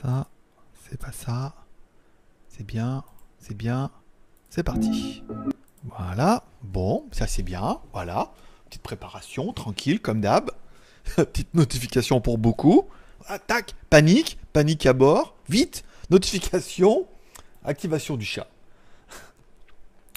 [0.00, 0.28] Ça,
[0.88, 1.54] c'est pas ça.
[2.48, 3.02] C'est bien,
[3.40, 3.90] c'est bien.
[4.48, 5.24] C'est parti.
[5.84, 6.44] Voilà.
[6.62, 7.80] Bon, ça c'est bien.
[7.92, 8.32] Voilà.
[8.66, 10.52] Petite préparation, tranquille, comme d'hab.
[11.16, 12.86] Petite notification pour beaucoup.
[13.48, 15.34] Tac, panique, panique à bord.
[15.48, 17.08] Vite, notification,
[17.64, 18.46] activation du chat.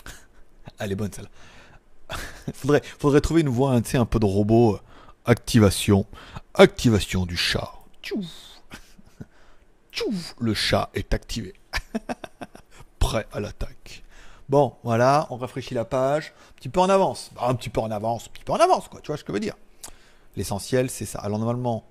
[0.77, 2.17] Elle est bonne celle-là.
[2.53, 4.79] faudrait, faudrait trouver une voix, hein, un peu de robot.
[5.25, 6.05] Activation,
[6.53, 7.73] activation du chat.
[8.03, 8.50] Tchouf.
[10.39, 11.53] Le chat est activé.
[12.99, 14.03] Prêt à l'attaque.
[14.49, 16.33] Bon, voilà, on rafraîchit la page.
[16.51, 17.31] Un petit peu en avance.
[17.35, 19.01] Bah, un petit peu en avance, un petit peu en avance, quoi.
[19.01, 19.55] Tu vois ce que je veux dire?
[20.35, 21.19] L'essentiel, c'est ça.
[21.19, 21.85] Alors, normalement,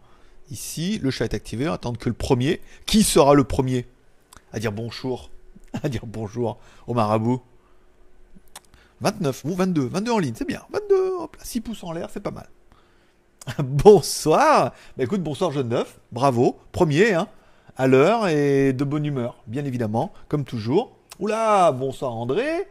[0.50, 1.66] ici, le chat est activé.
[1.66, 2.60] On va attendre que le premier.
[2.86, 3.86] Qui sera le premier
[4.52, 5.30] À dire bonjour?
[5.82, 7.42] À dire bonjour au marabout?
[9.01, 9.87] 29 ou 22.
[9.87, 10.62] 22 en ligne, c'est bien.
[10.73, 12.48] 22, hop là, 6 pouces en l'air, c'est pas mal.
[13.64, 14.73] bonsoir.
[14.96, 16.01] Bah écoute, bonsoir jeune neuf.
[16.12, 16.59] Bravo.
[16.73, 17.28] Premier, hein.
[17.80, 20.98] À l'heure et de bonne humeur, bien évidemment, comme toujours.
[21.18, 22.68] Oula, bonsoir André.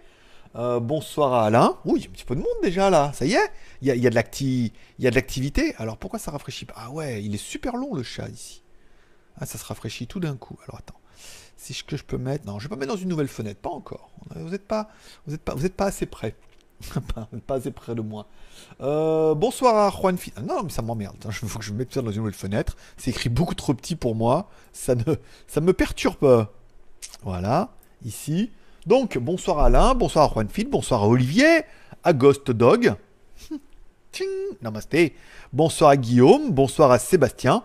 [0.55, 1.79] Euh, bonsoir Alain.
[1.83, 3.11] Oui, il y a un petit peu de monde déjà là.
[3.15, 3.51] Ça y est,
[3.81, 5.73] il y a, il y a de l'activité.
[5.79, 6.75] Alors pourquoi ça rafraîchit pas?
[6.77, 8.61] Ah ouais, il est super long le chat ici.
[9.39, 10.59] Ah, ça se rafraîchit tout d'un coup.
[10.67, 10.99] Alors attends.
[11.57, 12.45] Si je, que je peux mettre.
[12.45, 13.61] Non, je vais pas mettre dans une nouvelle fenêtre.
[13.61, 14.11] Pas encore.
[14.35, 14.89] Vous n'êtes pas,
[15.75, 16.35] pas assez près.
[17.47, 18.25] Pas, assez près de moi.
[18.81, 21.17] Euh, bonsoir à Juan Fi- ah, Non, mais ça m'emmerde.
[21.25, 22.75] Il faut que je mette ça dans une nouvelle fenêtre.
[22.97, 24.49] C'est écrit beaucoup trop petit pour moi.
[24.73, 25.03] Ça ne,
[25.47, 26.47] ça me perturbe.
[27.23, 27.69] Voilà,
[28.05, 28.51] ici.
[28.85, 31.63] Donc, bonsoir à Alain, bonsoir à Juanfil, bonsoir à Olivier,
[32.03, 32.93] à Ghost Dog.
[34.13, 34.27] Tching,
[34.61, 35.15] namasté.
[35.53, 37.63] Bonsoir à Guillaume, bonsoir à Sébastien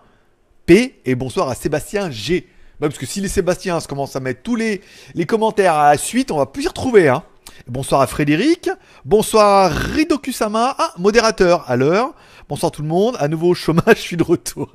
[0.65, 2.47] P et bonsoir à Sébastien G.
[2.79, 4.81] Bah, parce que si les Sébastiens commencent à mettre tous les,
[5.13, 7.07] les commentaires à la suite, on va plus y retrouver.
[7.07, 7.23] Hein.
[7.67, 8.69] Bonsoir à Frédéric,
[9.05, 12.13] bonsoir Ridokusama, ah, modérateur à l'heure.
[12.47, 14.71] Bonsoir tout le monde, à nouveau au chômage, je suis de retour.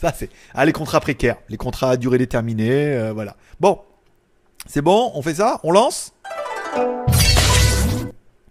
[0.00, 3.34] Ça c'est, ah, les contrats précaires, les contrats à durée déterminée, euh, voilà.
[3.58, 3.80] Bon,
[4.66, 6.12] c'est bon, on fait ça, on lance?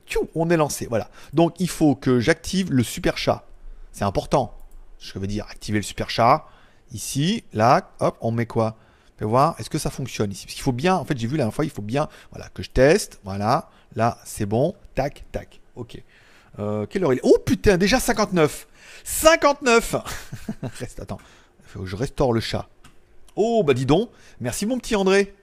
[0.08, 1.10] Tchou, on est lancé, voilà.
[1.34, 3.46] Donc il faut que j'active le super chat.
[3.92, 4.54] C'est important.
[5.00, 6.46] Je veux dire, activer le super chat.
[6.92, 8.76] Ici, là, hop, on met quoi?
[9.20, 10.46] Fais voir, est-ce que ça fonctionne ici?
[10.46, 12.48] Parce qu'il faut bien, en fait, j'ai vu la dernière fois, il faut bien, voilà,
[12.54, 13.20] que je teste.
[13.26, 14.76] Voilà, là, c'est bon.
[14.96, 15.60] Tac, tac.
[15.76, 16.02] Ok.
[16.58, 17.24] Euh, quelle heure il est?
[17.24, 18.66] Oh putain, déjà 59
[19.04, 19.96] 59
[20.80, 21.20] Reste, attends.
[21.66, 22.70] Faut que je restaure le chat.
[23.36, 24.10] Oh, bah dis donc.
[24.40, 25.34] Merci mon petit André.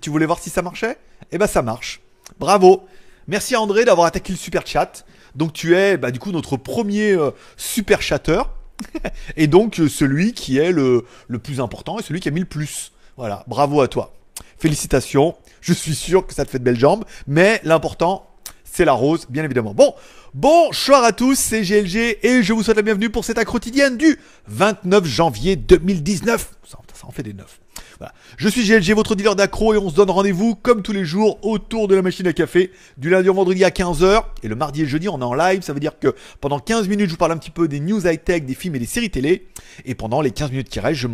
[0.00, 0.98] Tu- voulais voir si ça marchait?
[1.30, 2.00] Eh ben ça marche.
[2.40, 2.84] Bravo.
[3.28, 5.04] Merci à André d'avoir attaqué le super chat.
[5.36, 8.42] Donc tu es bah, du coup notre premier euh, super chatter.
[9.36, 12.40] et donc euh, celui qui est le, le plus important et celui qui a mis
[12.40, 12.92] le plus.
[13.20, 14.14] Voilà, bravo à toi.
[14.56, 15.36] Félicitations.
[15.60, 17.04] Je suis sûr que ça te fait de belles jambes.
[17.26, 18.24] Mais l'important,
[18.64, 19.74] c'est la rose, bien évidemment.
[19.74, 19.92] Bon,
[20.34, 23.96] bonsoir à tous, c'est GLG et je vous souhaite la bienvenue pour cette accro quotidienne
[23.96, 26.52] du 29 janvier 2019.
[26.64, 27.60] Ça, ça en fait des neufs.
[27.98, 28.14] Voilà.
[28.36, 31.38] Je suis GLG, votre dealer d'accro, et on se donne rendez-vous comme tous les jours
[31.42, 34.82] autour de la machine à café, du lundi au vendredi à 15h, et le mardi
[34.82, 37.18] et jeudi on est en live, ça veut dire que pendant 15 minutes je vous
[37.18, 39.48] parle un petit peu des news high-tech, des films et des séries télé,
[39.84, 41.08] et pendant les 15 minutes qui restent, je,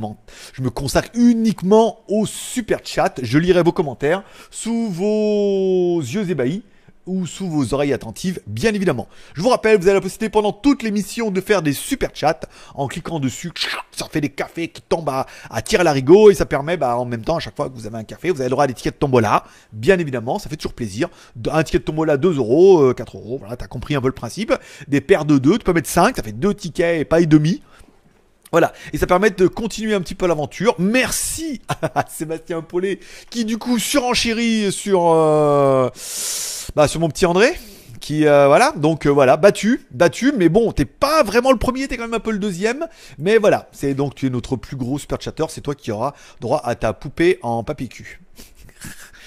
[0.53, 6.63] je me consacre uniquement au super chat, je lirai vos commentaires sous vos yeux ébahis,
[7.07, 9.09] ou sous vos oreilles attentives, bien évidemment.
[9.35, 12.41] Je vous rappelle, vous avez la possibilité pendant toute l'émission de faire des super chats
[12.75, 13.53] en cliquant dessus.
[13.93, 17.05] Ça fait des cafés qui tombent à, à tir l'arigot et ça permet, bah, en
[17.05, 18.67] même temps, à chaque fois que vous avez un café, vous avez le droit à
[18.67, 19.45] des tickets de tombola.
[19.73, 21.09] Bien évidemment, ça fait toujours plaisir.
[21.51, 24.13] Un ticket de tombola 2 euros, euh, 4 euros, voilà, t'as compris un peu le
[24.13, 24.53] principe.
[24.89, 27.27] Des paires de 2, tu peux mettre 5, ça fait 2 tickets et pas et
[27.27, 27.63] demi.
[28.53, 30.77] Voilà, et ça permet de continuer un petit peu l'aventure.
[30.79, 35.91] Merci à Sébastien Paulet qui du coup surenchérit sur euh,
[36.77, 37.55] bah, sur mon petit André
[38.01, 38.73] qui euh, voilà.
[38.77, 39.37] Donc euh, voilà.
[39.37, 39.87] Battu.
[39.91, 40.33] Battu.
[40.37, 41.89] Mais bon t'es pas vraiment le premier.
[41.89, 42.87] T'es quand même un peu le deuxième.
[43.19, 43.69] Mais voilà.
[43.73, 45.47] C'est donc tu es notre plus gros super chatter.
[45.49, 48.21] C'est toi qui auras droit à ta poupée en papier cul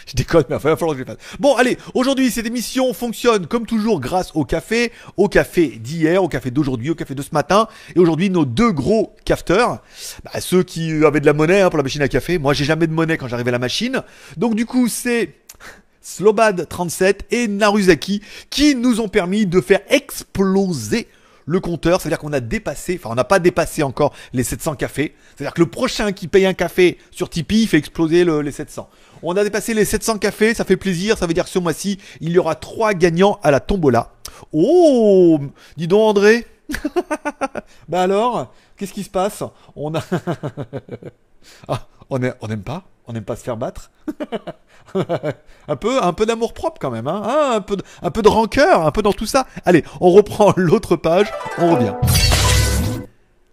[0.10, 1.18] je déconne, mais il va falloir que je le fasse.
[1.40, 6.28] Bon, allez, aujourd'hui, cette émission fonctionne comme toujours grâce au café, au café d'hier, au
[6.28, 9.84] café d'aujourd'hui, au café de ce matin, et aujourd'hui, nos deux gros cafeteurs,
[10.24, 12.40] bah, ceux qui avaient de la monnaie hein, pour la machine à café.
[12.40, 14.02] Moi, j'ai jamais de monnaie quand j'arrive à la machine.
[14.38, 15.36] Donc, du coup, c'est
[16.04, 21.08] Slobad37 et Naruzaki qui nous ont permis de faire exploser
[21.50, 25.16] le compteur, c'est-à-dire qu'on a dépassé, enfin on n'a pas dépassé encore les 700 cafés,
[25.36, 28.52] c'est-à-dire que le prochain qui paye un café sur Tipeee il fait exploser le- les
[28.52, 28.88] 700.
[29.24, 31.98] On a dépassé les 700 cafés, ça fait plaisir, ça veut dire que ce mois-ci
[32.22, 34.14] il y aura trois gagnants à la tombola.
[34.54, 35.40] Oh,
[35.76, 36.46] dis donc André,
[37.90, 39.42] bah alors, qu'est-ce qui se passe?
[39.76, 40.04] On a,
[41.68, 43.90] ah, on n'aime pas, on n'aime pas se faire battre.
[45.68, 48.22] un peu, un peu d'amour propre quand même, hein, hein, un peu, de, un peu
[48.22, 49.48] de rancœur, un peu dans tout ça.
[49.66, 51.28] Allez, on reprend l'autre page,
[51.58, 51.96] on revient.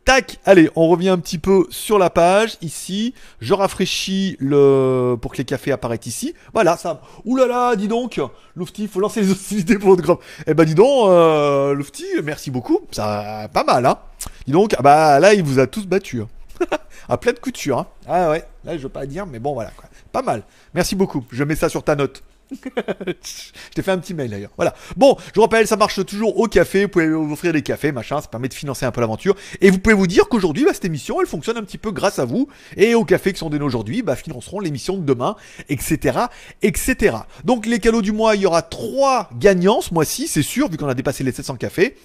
[0.04, 3.14] Tac, allez, on revient un petit peu sur la page ici.
[3.40, 6.34] Je rafraîchis le pour que les cafés apparaissent ici.
[6.52, 7.00] Voilà, ça.
[7.24, 8.20] Ouh là là, dis donc,
[8.56, 10.22] Lufty, faut lancer les hostilités pour votre groupe.
[10.46, 12.80] Eh ben dis donc, euh, Lufty, merci beaucoup.
[12.92, 13.98] Ça, pas mal, hein.
[14.46, 16.20] Dis donc, ah bah là, il vous a tous battu.
[16.20, 16.28] Hein.
[17.08, 17.78] à pleine couture.
[17.78, 17.86] Hein.
[18.06, 19.70] Ah ouais, là je veux pas dire, mais bon voilà.
[19.76, 19.88] Quoi.
[20.12, 20.42] Pas mal.
[20.74, 21.24] Merci beaucoup.
[21.30, 22.22] Je mets ça sur ta note.
[22.52, 24.50] je t'ai fait un petit mail d'ailleurs.
[24.56, 24.74] Voilà.
[24.96, 26.84] Bon, je vous rappelle, ça marche toujours au café.
[26.84, 28.20] Vous pouvez vous offrir des cafés, machin.
[28.20, 29.34] Ça permet de financer un peu l'aventure.
[29.60, 32.18] Et vous pouvez vous dire qu'aujourd'hui, bah, cette émission, elle fonctionne un petit peu grâce
[32.18, 32.48] à vous.
[32.76, 35.36] Et aux cafés qui sont donnés aujourd'hui, bah, financeront l'émission de demain,
[35.68, 36.18] etc.,
[36.62, 37.16] etc.
[37.44, 40.76] Donc, les cadeaux du mois, il y aura trois gagnants ce mois-ci, c'est sûr, vu
[40.76, 41.96] qu'on a dépassé les 700 cafés.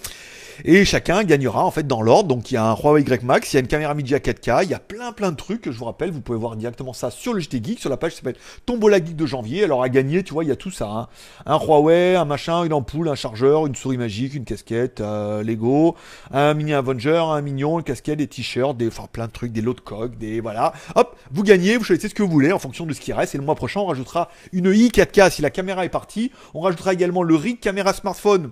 [0.64, 2.28] Et chacun gagnera en fait dans l'ordre.
[2.28, 4.62] Donc il y a un Huawei Y Max, il y a une caméra Media 4K,
[4.62, 5.68] il y a plein plein de trucs.
[5.68, 8.12] Je vous rappelle, vous pouvez voir directement ça sur le JT Geek, sur la page
[8.12, 9.64] qui s'appelle Tombola Geek de janvier.
[9.64, 10.88] Alors à gagner, tu vois, il y a tout ça.
[10.88, 11.08] Hein.
[11.46, 15.96] Un Huawei, un machin, une ampoule, un chargeur, une souris magique, une casquette, euh, Lego,
[16.30, 19.62] un mini Avenger, un mignon, une casquette, des t-shirts, des, enfin plein de trucs, des
[19.62, 20.72] lots de coques, des voilà.
[20.94, 23.34] Hop, vous gagnez, vous choisissez ce que vous voulez en fonction de ce qui reste.
[23.34, 26.30] Et le mois prochain, on rajoutera une i 4K si la caméra est partie.
[26.54, 28.50] On rajoutera également le rig caméra smartphone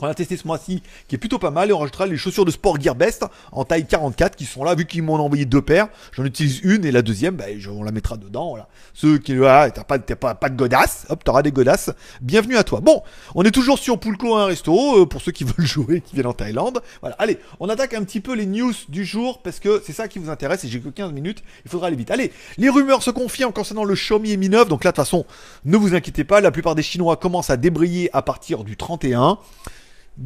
[0.00, 2.46] qu'on a testé ce mois-ci, qui est plutôt pas mal, et on rajoutera les chaussures
[2.46, 5.88] de sport Gearbest en taille 44 qui sont là, vu qu'ils m'ont envoyé deux paires,
[6.12, 8.68] j'en utilise une et la deuxième, bah, on la mettra dedans, voilà.
[8.94, 11.90] Ceux qui, voilà, t'as pas, pas, pas de godasses, hop, t'auras des godasses,
[12.22, 12.80] bienvenue à toi.
[12.80, 13.02] Bon,
[13.34, 16.26] on est toujours sur Poulco un resto, euh, pour ceux qui veulent jouer, qui viennent
[16.26, 16.80] en Thaïlande.
[17.02, 20.08] Voilà, allez, on attaque un petit peu les news du jour, parce que c'est ça
[20.08, 22.10] qui vous intéresse, et j'ai que 15 minutes, il faudra aller vite.
[22.10, 25.26] Allez, les rumeurs se confirment concernant le Xiaomi Mi 9, donc là, de toute façon,
[25.66, 29.38] ne vous inquiétez pas, la plupart des Chinois commencent à débrayer à partir du 31.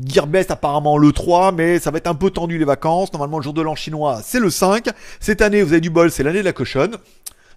[0.06, 3.12] Gearbest apparemment le 3, mais ça va être un peu tendu les vacances.
[3.12, 4.88] Normalement, le jour de l'an chinois, c'est le 5.
[5.20, 6.96] Cette année, vous avez du bol, c'est l'année de la cochonne.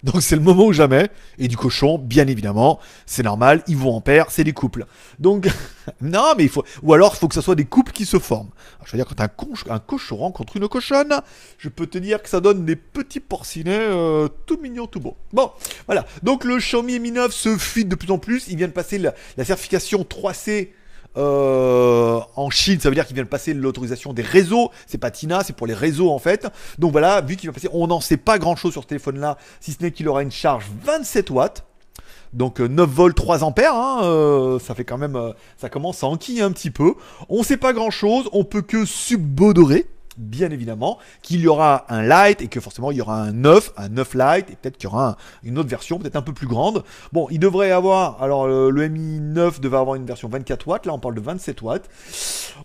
[0.04, 1.10] Donc c'est le moment ou jamais.
[1.40, 4.86] Et du cochon, bien évidemment, c'est normal, ils vont en paire, c'est des couples.
[5.20, 5.48] Donc,
[6.02, 6.64] non, mais il faut.
[6.84, 8.50] Ou alors, il faut que ce soit des couples qui se forment.
[8.86, 9.22] je veux dire, quand
[9.70, 11.14] un, cochon rencontre une cochonne,
[11.58, 15.18] je peux te dire que ça donne des petits porcinets euh, tout mignons, tout beaux.
[15.34, 15.52] Bon,
[15.88, 16.06] voilà.
[16.24, 18.48] Donc le Xiaomi Mi 9 se fuit de plus en plus.
[18.50, 20.70] Il vient de passer la certification 3C
[21.18, 24.72] euh, en Chine, ça veut dire qu'il vient de passer l'autorisation des réseaux.
[24.86, 26.48] C'est pas Tina, c'est pour les réseaux en fait.
[26.78, 29.38] Donc voilà, vu qu'il va passer, on n'en sait pas grand chose sur ce téléphone-là,
[29.60, 31.66] si ce n'est qu'il aura une charge 27 watts.
[32.34, 36.08] Donc 9 euh, volts 3 ampères, hein, euh, ça fait quand même, ça commence à
[36.08, 36.94] enquiller un petit peu.
[37.30, 39.88] On sait pas grand chose, on peut que subbodorer
[40.18, 43.74] bien évidemment, qu'il y aura un light et que forcément il y aura un 9,
[43.78, 46.48] un 9 light et peut-être qu'il y aura une autre version peut-être un peu plus
[46.48, 46.84] grande.
[47.14, 50.94] Bon, il devrait avoir, alors le, Mi 9 devait avoir une version 24 watts, là
[50.94, 51.90] on parle de 27 watts.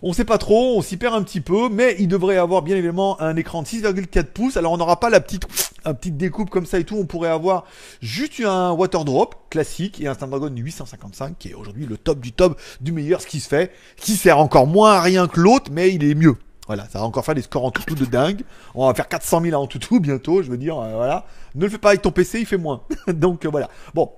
[0.01, 2.75] On sait pas trop, on s'y perd un petit peu, mais il devrait avoir bien
[2.75, 4.57] évidemment un écran de 6,4 pouces.
[4.57, 5.45] Alors on n'aura pas la petite,
[5.85, 7.65] un petite découpe comme ça et tout, on pourrait avoir
[8.01, 12.31] juste un water drop classique et un Snapdragon 855 qui est aujourd'hui le top du
[12.31, 15.71] top du meilleur ce qui se fait, qui sert encore moins à rien que l'autre,
[15.71, 16.35] mais il est mieux.
[16.67, 18.43] Voilà, ça va encore faire des scores en tout de dingue.
[18.73, 21.25] On va faire 400 000 en tout bientôt, je veux dire, euh, voilà.
[21.55, 22.81] Ne le fais pas avec ton PC, il fait moins.
[23.07, 23.69] Donc euh, voilà.
[23.93, 24.11] Bon,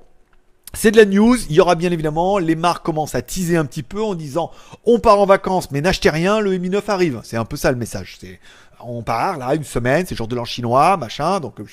[0.73, 3.65] c'est de la news, il y aura bien évidemment, les marques commencent à teaser un
[3.65, 4.51] petit peu en disant
[4.85, 7.21] on part en vacances mais n'achetez rien, le Mi 9 arrive.
[7.23, 8.17] C'est un peu ça le message.
[8.19, 8.39] C'est
[8.81, 11.39] on part là une semaine, c'est jour de l'an chinois, machin.
[11.39, 11.65] Donc euh,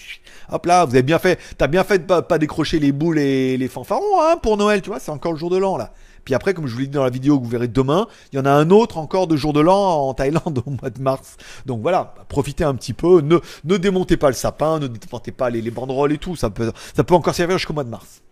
[0.50, 3.19] hop là, vous avez bien fait, t'as bien fait de pas, pas décrocher les boules
[3.19, 5.92] et les fanfarons hein, pour Noël, tu vois, c'est encore le jour de l'an là.
[6.24, 8.36] Puis après, comme je vous l'ai dit dans la vidéo que vous verrez demain, il
[8.36, 11.00] y en a un autre encore de jour de l'an en Thaïlande au mois de
[11.00, 11.36] mars.
[11.66, 13.20] Donc voilà, profitez un petit peu.
[13.20, 16.36] Ne, ne démontez pas le sapin, ne démontez pas les, banderoles et tout.
[16.36, 18.22] Ça peut, ça peut encore servir jusqu'au mois de mars.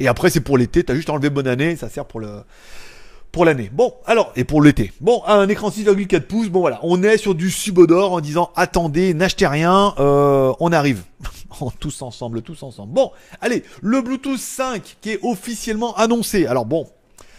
[0.00, 0.84] Et après, c'est pour l'été.
[0.84, 1.76] T'as juste enlevé bonne année.
[1.76, 2.42] Ça sert pour le,
[3.32, 3.70] pour l'année.
[3.72, 4.92] Bon, alors, et pour l'été.
[5.00, 9.14] Bon, un écran 6,4 pouces, bon voilà, on est sur du subodor en disant attendez,
[9.14, 11.04] n'achetez rien, euh, on arrive.
[11.80, 12.92] tous ensemble, tous ensemble.
[12.92, 16.46] Bon, allez, le Bluetooth 5 qui est officiellement annoncé.
[16.46, 16.86] Alors bon,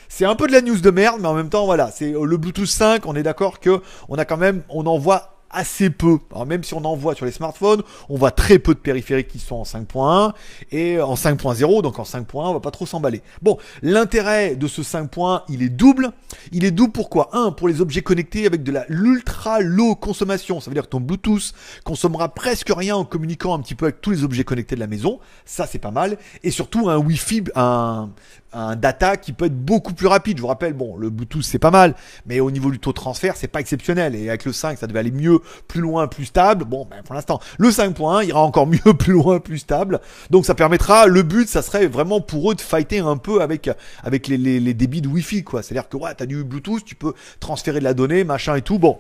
[0.10, 2.26] c'est un peu de la news de merde, mais en même temps, voilà, c'est euh,
[2.26, 3.06] le Bluetooth 5.
[3.06, 6.20] On est d'accord que on a quand même, on en voit assez peu.
[6.32, 9.28] Alors même si on en voit sur les smartphones, on voit très peu de périphériques
[9.28, 10.34] qui sont en 5.1
[10.72, 13.22] et en 5.0, donc en 5.1, on va pas trop s'emballer.
[13.42, 16.12] Bon, l'intérêt de ce 5.1, il est double.
[16.52, 17.30] Il est double pourquoi?
[17.34, 20.60] Un, pour les objets connectés avec de la l'ultra low consommation.
[20.60, 24.02] Ça veut dire que ton Bluetooth consommera presque rien en communiquant un petit peu avec
[24.02, 25.20] tous les objets connectés de la maison.
[25.46, 26.18] Ça, c'est pas mal.
[26.44, 28.10] Et surtout un Wi-Fi, un,
[28.54, 30.38] un data qui peut être beaucoup plus rapide.
[30.38, 32.96] Je vous rappelle, bon, le Bluetooth c'est pas mal, mais au niveau du taux de
[32.96, 34.16] transfert, c'est pas exceptionnel.
[34.16, 36.66] Et avec le 5, ça devait aller mieux, plus loin, plus stable.
[36.66, 40.00] Bon, ben pour l'instant, le 5.1 ira encore mieux, plus loin, plus stable.
[40.30, 43.70] Donc ça permettra, le but, ça serait vraiment pour eux de fighter un peu avec,
[44.04, 45.62] avec les, les, débits de Wi-Fi, quoi.
[45.62, 48.80] C'est-à-dire que ouais, t'as du Bluetooth, tu peux transférer de la donnée, machin et tout.
[48.80, 49.00] Bon,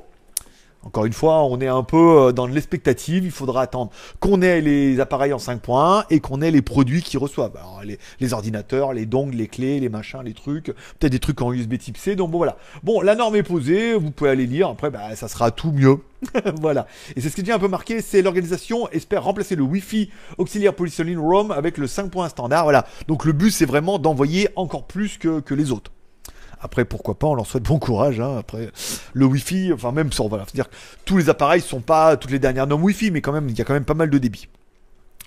[0.85, 3.25] Encore une fois, on est un peu euh, dans l'expectative.
[3.25, 7.17] Il faudra attendre qu'on ait les appareils en 5.1 et qu'on ait les produits qui
[7.17, 7.57] reçoivent.
[7.57, 7.81] Alors,
[8.19, 10.67] les, ordinateurs, les dongles, les clés, les machins, les trucs.
[10.99, 12.15] Peut-être des trucs en USB type C.
[12.15, 12.57] Donc bon, voilà.
[12.83, 13.93] Bon, la norme est posée.
[13.93, 14.69] Vous pouvez aller lire.
[14.69, 15.97] Après, bah, ça sera tout mieux.
[16.61, 16.87] voilà.
[17.15, 18.01] Et c'est ce qui devient un peu marqué.
[18.01, 22.63] C'est l'organisation espère remplacer le Wi-Fi auxiliaire Polysoline ROM avec le 5.1 standard.
[22.63, 22.87] Voilà.
[23.09, 25.91] Donc le but, c'est vraiment d'envoyer encore plus que les autres.
[26.61, 28.19] Après, pourquoi pas, on leur souhaite bon courage.
[28.19, 28.37] Hein.
[28.37, 28.69] Après,
[29.13, 30.75] le Wi-Fi, enfin même sur, voilà, c'est-à-dire que
[31.05, 33.61] tous les appareils sont pas toutes les dernières normes Wi-Fi, mais quand même, il y
[33.61, 34.47] a quand même pas mal de débit.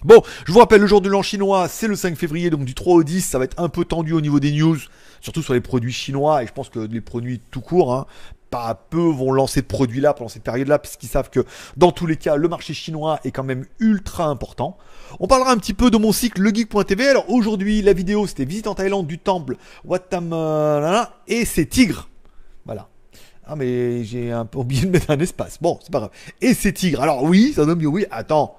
[0.05, 2.75] Bon, je vous rappelle, le jour de l'an chinois, c'est le 5 février, donc du
[2.75, 4.77] 3 au 10, ça va être un peu tendu au niveau des news,
[5.21, 8.07] surtout sur les produits chinois, et je pense que les produits tout court, hein,
[8.53, 11.41] pas peu vont lancer de produits là pendant cette période-là, parce qu'ils savent que
[11.79, 14.77] dans tous les cas, le marché chinois est quand même ultra important.
[15.21, 17.09] On parlera un petit peu de mon cycle legeek.tv.
[17.09, 19.57] Alors aujourd'hui, la vidéo, c'était visite en Thaïlande du temple
[19.87, 20.35] Watam
[21.27, 22.11] et c'est tigre.
[22.67, 22.89] Voilà.
[23.47, 25.57] Ah mais j'ai un peu oublié de mettre un espace.
[25.61, 26.11] Bon, c'est pas grave.
[26.43, 27.01] Et c'est tigre.
[27.01, 28.05] Alors oui, ça donne oui.
[28.11, 28.55] Attends,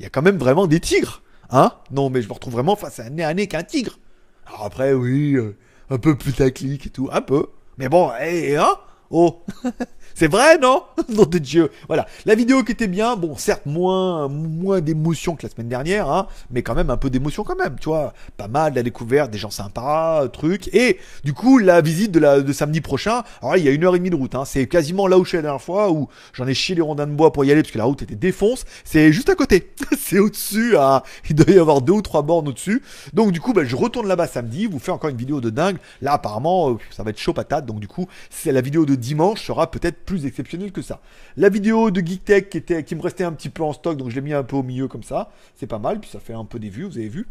[0.00, 1.70] il y a quand même vraiment des tigres, hein?
[1.92, 4.00] Non, mais je me retrouve vraiment face à un nez à nez qu'un tigre.
[4.48, 5.56] Alors après, oui, euh,
[5.88, 7.46] un peu plus taclique et tout, un peu.
[7.78, 8.76] Mais bon, eh, hein?
[9.10, 9.42] Oh
[10.18, 11.70] C'est vrai, non Nom de Dieu.
[11.88, 12.06] Voilà.
[12.24, 16.26] La vidéo qui était bien, bon, certes, moins, moins d'émotion que la semaine dernière, hein,
[16.50, 18.14] mais quand même un peu d'émotion quand même, tu vois.
[18.38, 20.74] Pas mal, la découverte, des gens sympas, trucs.
[20.74, 23.72] Et, du coup, la visite de, la, de samedi prochain, alors là, il y a
[23.72, 24.46] une heure et demie de route, hein.
[24.46, 27.06] C'est quasiment là où je suis la dernière fois, où j'en ai chié les rondins
[27.06, 28.64] de bois pour y aller, parce que la route était défonce.
[28.84, 29.74] C'est juste à côté.
[29.98, 31.02] c'est au-dessus, à...
[31.28, 32.82] il doit y avoir deux ou trois bornes au-dessus.
[33.12, 35.76] Donc, du coup, bah, je retourne là-bas samedi, vous fais encore une vidéo de dingue.
[36.00, 37.66] Là, apparemment, euh, ça va être chaud patate.
[37.66, 41.00] Donc, du coup, c'est la vidéo de dimanche sera peut-être plus exceptionnelle que ça.
[41.36, 44.10] La vidéo de GeekTech qui, était, qui me restait un petit peu en stock, donc
[44.10, 45.30] je l'ai mis un peu au milieu comme ça.
[45.56, 47.26] C'est pas mal, puis ça fait un peu des vues, vous avez vu.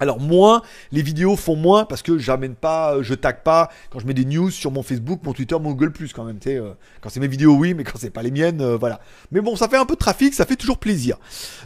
[0.00, 4.06] Alors moins, les vidéos font moins parce que j'amène pas, je tag pas quand je
[4.06, 6.38] mets des news sur mon Facebook, mon Twitter, mon Google Plus quand même.
[6.38, 6.70] Tu sais, euh,
[7.00, 9.00] quand c'est mes vidéos, oui, mais quand c'est pas les miennes, euh, voilà.
[9.32, 11.16] Mais bon, ça fait un peu de trafic, ça fait toujours plaisir.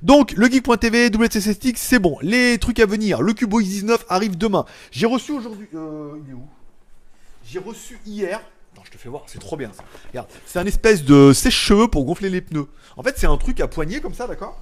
[0.02, 2.16] Donc le geek.tv, WCSSTX, c'est bon.
[2.22, 4.64] Les trucs à venir, le Cubo X19 arrive demain.
[4.90, 6.46] J'ai reçu aujourd'hui, euh, il est où?
[7.44, 8.40] J'ai reçu hier
[8.84, 9.84] je te fais voir, c'est trop bien ça.
[10.46, 12.68] C'est un espèce de sèche-cheveux pour gonfler les pneus.
[12.96, 14.58] En fait, c'est un truc à poignée comme ça, d'accord?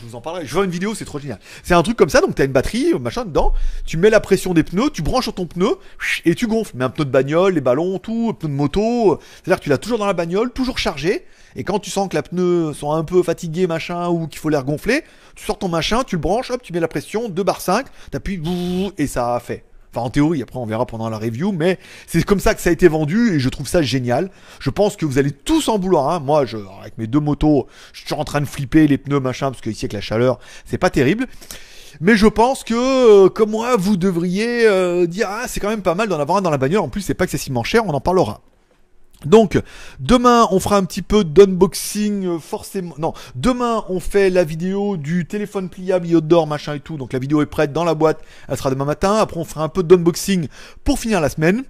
[0.00, 0.44] Je vous en parlerai.
[0.44, 1.38] Je vois une vidéo, c'est trop génial.
[1.62, 3.52] C'est un truc comme ça, donc tu as une batterie, machin dedans.
[3.84, 5.78] Tu mets la pression des pneus, tu branches sur ton pneu
[6.24, 6.72] et tu gonfles.
[6.74, 9.20] Mais un pneu de bagnole, les ballons, tout, un pneu de moto.
[9.34, 11.24] C'est-à-dire que tu l'as toujours dans la bagnole, toujours chargé.
[11.54, 14.48] Et quand tu sens que la pneu sont un peu fatigués, machin, ou qu'il faut
[14.48, 17.42] les regonfler, tu sors ton machin, tu le branches, hop, tu mets la pression, 2
[17.42, 18.42] bar 5, t'appuies,
[18.98, 19.64] et ça a fait.
[19.96, 22.68] Enfin, en théorie, après on verra pendant la review, mais c'est comme ça que ça
[22.68, 24.30] a été vendu et je trouve ça génial.
[24.60, 26.10] Je pense que vous allez tous en vouloir.
[26.10, 26.20] Hein.
[26.20, 26.44] Moi,
[26.82, 29.70] avec mes deux motos, je suis en train de flipper les pneus, machin, parce que
[29.70, 31.26] ici avec la chaleur, c'est pas terrible.
[32.02, 35.80] Mais je pense que, euh, comme moi, vous devriez euh, dire, ah, c'est quand même
[35.80, 36.80] pas mal d'en avoir un dans la bagnole.
[36.82, 38.42] En plus, c'est pas excessivement cher, on en parlera.
[39.26, 39.60] Donc,
[40.00, 42.94] demain, on fera un petit peu d'unboxing, euh, forcément.
[42.98, 46.96] Non, demain, on fait la vidéo du téléphone pliable Yodor, machin et tout.
[46.96, 48.20] Donc, la vidéo est prête dans la boîte.
[48.48, 49.16] Elle sera demain matin.
[49.16, 50.48] Après, on fera un peu d'unboxing
[50.84, 51.64] pour finir la semaine.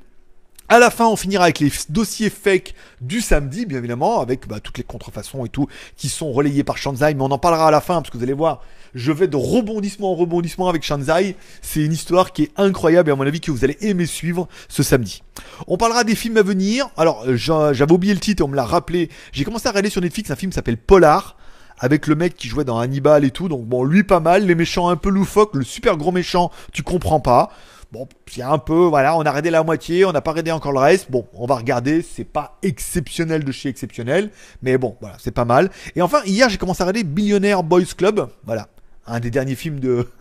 [0.69, 4.59] À la fin, on finira avec les dossiers fake du samedi, bien évidemment, avec bah,
[4.59, 7.71] toutes les contrefaçons et tout qui sont relayés par Shanzai, mais on en parlera à
[7.71, 11.37] la fin parce que vous allez voir, je vais de rebondissement en rebondissement avec Shanzai.
[11.63, 14.49] C'est une histoire qui est incroyable et à mon avis que vous allez aimer suivre
[14.69, 15.23] ce samedi.
[15.69, 16.89] On parlera des films à venir.
[16.97, 19.09] Alors, j'avais oublié le titre, on me l'a rappelé.
[19.31, 21.37] J'ai commencé à regarder sur Netflix un film qui s'appelle Polar
[21.79, 23.49] avec le mec qui jouait dans Hannibal et tout.
[23.49, 26.83] Donc bon, lui pas mal, les méchants un peu loufoques, le super gros méchant, tu
[26.83, 27.53] comprends pas.
[27.93, 30.73] Bon, c'est un peu, voilà, on a arrêté la moitié, on n'a pas arrêté encore
[30.73, 31.11] le reste.
[31.11, 35.45] Bon, on va regarder, c'est pas exceptionnel de chez exceptionnel, mais bon, voilà, c'est pas
[35.45, 35.71] mal.
[35.95, 38.67] Et enfin, hier, j'ai commencé à regarder Billionaire Boys Club, voilà,
[39.07, 40.09] un des derniers films de.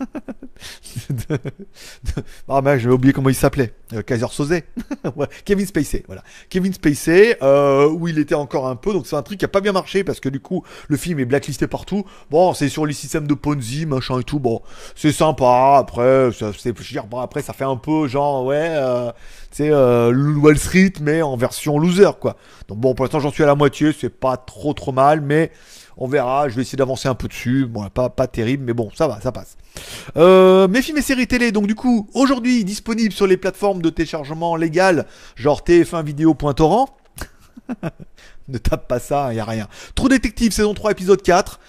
[2.48, 3.74] Ah, mais j'avais oublié comment il s'appelait.
[3.92, 4.60] Euh, Kaiser Soze.
[5.44, 6.22] Kevin Spacey, voilà.
[6.48, 8.92] Kevin Spacey, euh, où il était encore un peu.
[8.92, 11.18] Donc c'est un truc qui a pas bien marché parce que du coup, le film
[11.20, 12.04] est blacklisté partout.
[12.30, 14.38] Bon, c'est sur les systèmes de Ponzi, machin et tout.
[14.38, 14.62] Bon,
[14.94, 15.76] c'est sympa.
[15.78, 16.72] Après, c'est,
[17.08, 19.12] bon, après, ça fait un peu genre, ouais, euh,
[19.50, 22.36] c'est euh, Wall Street, mais en version loser, quoi.
[22.68, 23.92] Donc bon, pour l'instant, j'en suis à la moitié.
[23.98, 25.50] C'est pas trop trop mal, mais
[25.98, 27.66] on verra, je vais essayer d'avancer un peu dessus.
[27.66, 29.56] Bon, pas, pas terrible, mais bon, ça va, ça passe.
[30.16, 33.88] Euh, mes films et séries télé, donc du coup, aujourd'hui disponibles sur les plateformes de
[33.88, 36.96] téléchargement légal, genre tf1video.torrent.
[38.48, 39.68] ne tape pas ça, il y a rien.
[39.94, 41.60] Trou détective, saison 3, épisode 4.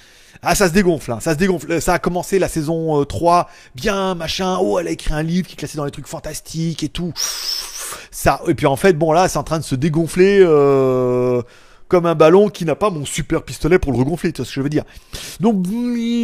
[0.42, 1.82] Ah, ça se dégonfle, hein, ça se dégonfle.
[1.82, 4.58] Ça a commencé la saison 3, euh, bien, machin.
[4.62, 7.14] Oh, elle a écrit un livre qui est classé dans les trucs fantastiques et tout.
[8.12, 10.40] Ça, et puis en fait, bon là, c'est en train de se dégonfler.
[10.42, 11.42] Euh
[11.88, 14.52] comme un ballon qui n'a pas mon super pistolet pour le regonfler, tu vois ce
[14.52, 14.84] que je veux dire.
[15.40, 15.66] Donc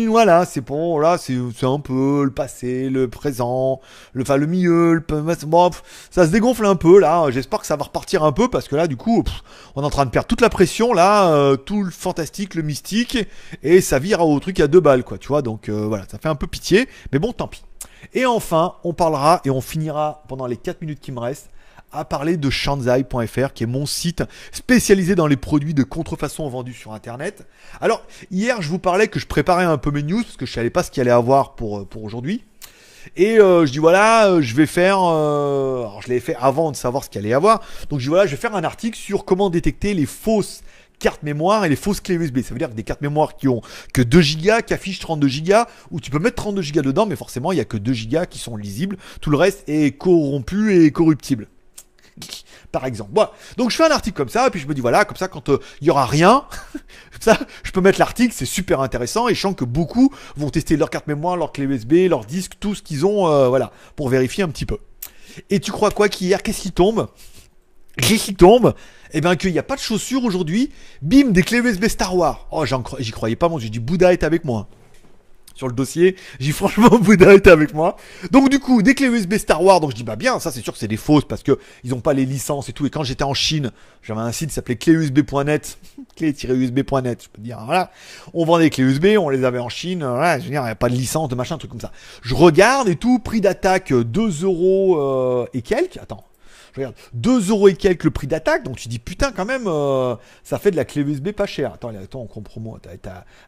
[0.08, 3.79] voilà, c'est bon, là c'est un peu le passé, le présent,
[4.13, 5.72] le, enfin le milieu, le, bon,
[6.12, 8.75] ça se dégonfle un peu là, j'espère que ça va repartir un peu parce que
[8.75, 9.24] là du coup
[9.75, 12.62] on est en train de perdre toute la pression là, euh, tout le fantastique, le
[12.62, 13.17] mystique,
[13.62, 16.17] et ça vire au truc à deux balles quoi, tu vois, donc euh, voilà, ça
[16.17, 17.63] fait un peu pitié, mais bon tant pis.
[18.13, 21.50] Et enfin, on parlera et on finira pendant les 4 minutes qui me restent
[21.93, 26.73] à parler de Shanzai.fr, qui est mon site spécialisé dans les produits de contrefaçon vendus
[26.73, 27.47] sur Internet.
[27.79, 30.51] Alors, hier, je vous parlais que je préparais un peu mes news, parce que je
[30.51, 32.43] savais pas ce qu'il allait avoir pour, euh, pour aujourd'hui.
[33.15, 34.97] Et euh, je dis voilà, euh, je vais faire.
[34.97, 37.62] alors je l'avais fait avant de savoir ce qu'il allait y avoir.
[37.89, 40.63] Donc je dis voilà, je vais faire un article sur comment détecter les fausses
[41.00, 42.39] cartes mémoire et les fausses clés USB.
[42.39, 43.62] Ça veut dire que des cartes mémoire qui ont
[43.93, 45.53] que 2 Go, qui affichent 32 Go,
[45.91, 48.19] où tu peux mettre 32 Go dedans, mais forcément il y a que 2 Go
[48.29, 48.95] qui sont lisibles.
[49.19, 51.50] Tout le reste est corrompu et corruptible
[52.72, 53.12] par exemple.
[53.58, 55.27] Donc je fais un article comme ça, et puis je me dis voilà, comme ça,
[55.27, 56.46] quand euh, il y aura rien,
[57.20, 60.75] ça, je peux mettre l'article, c'est super intéressant, et je sens que beaucoup vont tester
[60.75, 64.10] leur carte mémoire, leur clé USB, leur disque, tout ce qu'ils ont, euh, voilà, pour
[64.10, 64.77] vérifier un petit peu.
[65.50, 67.08] Et tu crois quoi qu'hier, qu'est-ce qui tombe?
[67.98, 68.74] Qu'est-ce qui tombe?
[69.12, 70.72] Eh bien qu'il n'y a pas de chaussures aujourd'hui.
[71.03, 72.48] Bim, des clés USB Star Wars.
[72.51, 72.65] Oh,
[73.00, 74.67] j'y croyais pas, moi j'ai dit Bouddha est avec moi
[75.53, 76.15] sur le dossier.
[76.39, 77.98] J'ai franchement Bouddha était avec moi.
[78.31, 80.62] Donc du coup, des clés USB Star Wars, donc je dis bah bien, ça c'est
[80.62, 82.86] sûr que c'est des fausses parce que ils ont pas les licences et tout.
[82.86, 85.77] Et quand j'étais en Chine, j'avais un site qui s'appelait cléusb.net,
[86.15, 87.91] clé-usb.net, je peux dire voilà.
[88.33, 90.65] On vendait des clés USB, on les avait en Chine, voilà, je veux dire, il
[90.65, 91.91] n'y a pas de licence, de machin, truc comme ça.
[92.22, 95.98] Je regarde et tout, prix d'attaque 2 euros euh, et quelques.
[95.98, 96.25] Attends,
[96.74, 99.68] je regarde, 2 euros et quelques le prix d'attaque, donc tu dis putain quand même,
[99.68, 101.74] euh, ça fait de la clé USB pas chère.
[101.74, 102.80] Attends, attends, on comprend moi.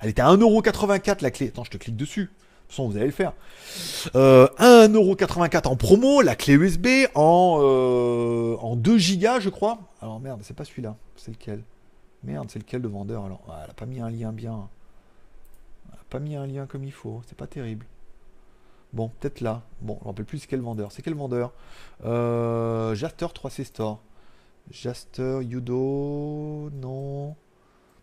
[0.01, 1.47] Elle était à 1,84€ la clé.
[1.47, 2.21] Attends, je te clique dessus.
[2.21, 3.33] De toute façon, vous allez le faire.
[4.15, 9.79] Euh, 1,84€ en promo, la clé USB en, euh, en 2 Go, je crois.
[10.01, 10.95] Alors merde, c'est pas celui-là.
[11.15, 11.63] C'est lequel?
[12.23, 14.67] Merde, c'est lequel le vendeur Alors, ah, elle a pas mis un lien bien.
[15.89, 17.21] Elle a pas mis un lien comme il faut.
[17.27, 17.85] C'est pas terrible.
[18.93, 19.63] Bon, peut-être là.
[19.81, 20.91] Bon, je ne rappelle plus c'est quel vendeur.
[20.91, 21.51] C'est quel vendeur?
[22.05, 23.99] Euh, Jaster 3C Store.
[24.71, 27.35] Jaster, Yudo, non.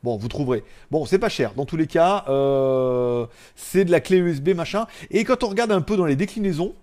[0.03, 0.65] Bon, vous trouverez.
[0.91, 1.55] Bon, c'est pas cher.
[1.55, 4.87] Dans tous les cas, euh, c'est de la clé USB, machin.
[5.11, 6.75] Et quand on regarde un peu dans les déclinaisons,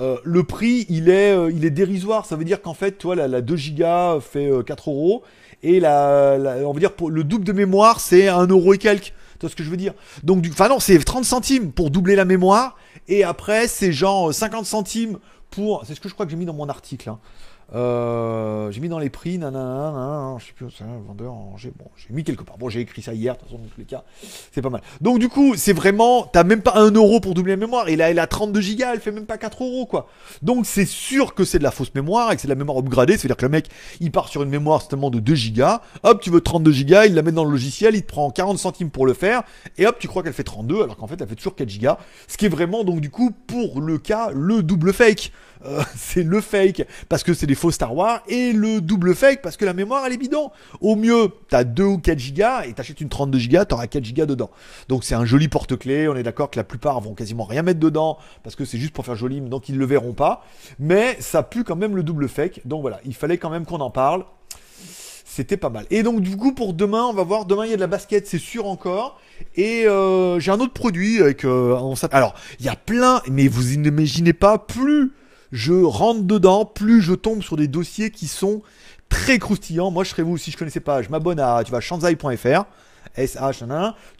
[0.00, 2.26] euh, le prix, il est, dérisoire.
[2.26, 5.22] Ça veut dire qu'en fait, toi, la, la 2 Go fait 4 euros.
[5.62, 9.12] Et la, on dire, le double de mémoire, c'est 1 euro et quelques.
[9.38, 9.94] Tu vois ce que je veux dire?
[10.22, 12.76] Donc, enfin non, c'est 30 centimes pour doubler la mémoire.
[13.08, 15.18] Et après, c'est genre 50 centimes
[15.50, 15.84] pour.
[15.86, 17.08] C'est ce que je crois que j'ai mis dans mon article.
[17.08, 17.18] Hein.
[17.74, 21.86] Euh, j'ai mis dans les prix, nanana, je sais plus, c'est un vendeur, j'ai bon,
[21.96, 22.58] j'ai mis quelque part.
[22.58, 24.04] Bon, j'ai écrit ça hier, de toute façon, dans tous les cas,
[24.52, 24.82] c'est pas mal.
[25.00, 27.96] Donc, du coup, c'est vraiment, t'as même pas un euro pour doubler la mémoire, et
[27.96, 30.08] là, elle a 32 gigas, elle fait même pas 4 euros, quoi.
[30.42, 32.78] Donc, c'est sûr que c'est de la fausse mémoire, et que c'est de la mémoire
[32.78, 33.68] upgradée, c'est-à-dire que le mec,
[34.00, 37.14] il part sur une mémoire certainement de 2 gigas, hop, tu veux 32 gigas, il
[37.14, 39.42] la met dans le logiciel, il te prend 40 centimes pour le faire,
[39.76, 41.98] et hop, tu crois qu'elle fait 32, alors qu'en fait, elle fait toujours 4 gigas,
[42.28, 45.32] ce qui est vraiment, donc, du coup, pour le cas, le double fake.
[45.66, 49.42] Euh, c'est le fake parce que c'est des faux Star Wars et le double fake
[49.42, 50.50] parce que la mémoire elle est bidon.
[50.80, 54.26] Au mieux, t'as 2 ou 4 gigas et t'achètes une 32 gigas, t'auras 4 gigas
[54.26, 54.50] dedans.
[54.88, 56.08] Donc c'est un joli porte-clés.
[56.08, 58.92] On est d'accord que la plupart vont quasiment rien mettre dedans parce que c'est juste
[58.92, 60.44] pour faire joli, donc ils le verront pas.
[60.78, 62.62] Mais ça pue quand même le double fake.
[62.64, 64.24] Donc voilà, il fallait quand même qu'on en parle.
[65.24, 65.84] C'était pas mal.
[65.90, 67.44] Et donc du coup pour demain, on va voir.
[67.44, 69.20] Demain il y a de la basket, c'est sûr encore.
[69.54, 71.44] Et euh, j'ai un autre produit avec.
[71.44, 71.76] Euh,
[72.10, 75.12] alors il y a plein, mais vous n'imaginez pas plus
[75.52, 78.62] je rentre dedans, plus je tombe sur des dossiers qui sont
[79.08, 79.90] très croustillants.
[79.90, 82.64] Moi, je serais vous, si je connaissais pas, je m'abonne à, tu shanzai.fr.
[83.16, 83.64] SH,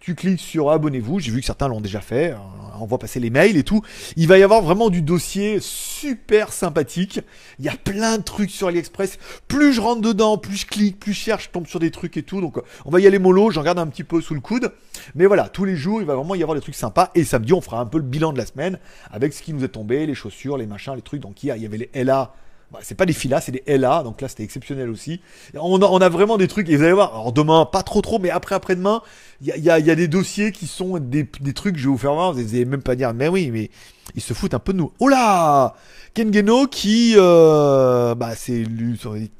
[0.00, 2.36] tu cliques sur abonnez-vous, j'ai vu que certains l'ont déjà fait, euh,
[2.80, 3.82] on voit passer les mails et tout.
[4.16, 7.20] Il va y avoir vraiment du dossier super sympathique.
[7.58, 9.18] Il y a plein de trucs sur AliExpress.
[9.48, 12.16] Plus je rentre dedans, plus je clique, plus je cherche, je tombe sur des trucs
[12.16, 12.40] et tout.
[12.40, 14.72] Donc on va y aller mollo, j'en garde un petit peu sous le coude.
[15.14, 17.10] Mais voilà, tous les jours, il va vraiment y avoir des trucs sympas.
[17.14, 18.78] Et samedi, on fera un peu le bilan de la semaine
[19.10, 21.20] avec ce qui nous est tombé, les chaussures, les machins, les trucs.
[21.20, 22.34] Donc il y avait les LA
[22.72, 25.20] bah, c'est pas des filas, c'est des LA, donc là c'était exceptionnel aussi.
[25.54, 28.30] On a, vraiment des trucs, et vous allez voir, alors demain, pas trop trop, mais
[28.30, 29.02] après après-demain,
[29.40, 32.32] il y a, des dossiers qui sont des, des, trucs, je vais vous faire voir,
[32.32, 33.70] vous allez même pas dire, mais oui, mais
[34.16, 34.92] ils se foutent un peu de nous.
[34.98, 35.74] Oh là
[36.14, 38.64] Kengeno qui, euh, bah c'est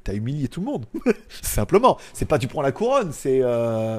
[0.05, 0.85] t'as humilié tout le monde,
[1.43, 1.97] simplement.
[2.12, 3.99] C'est pas tu prends la couronne, c'est, euh,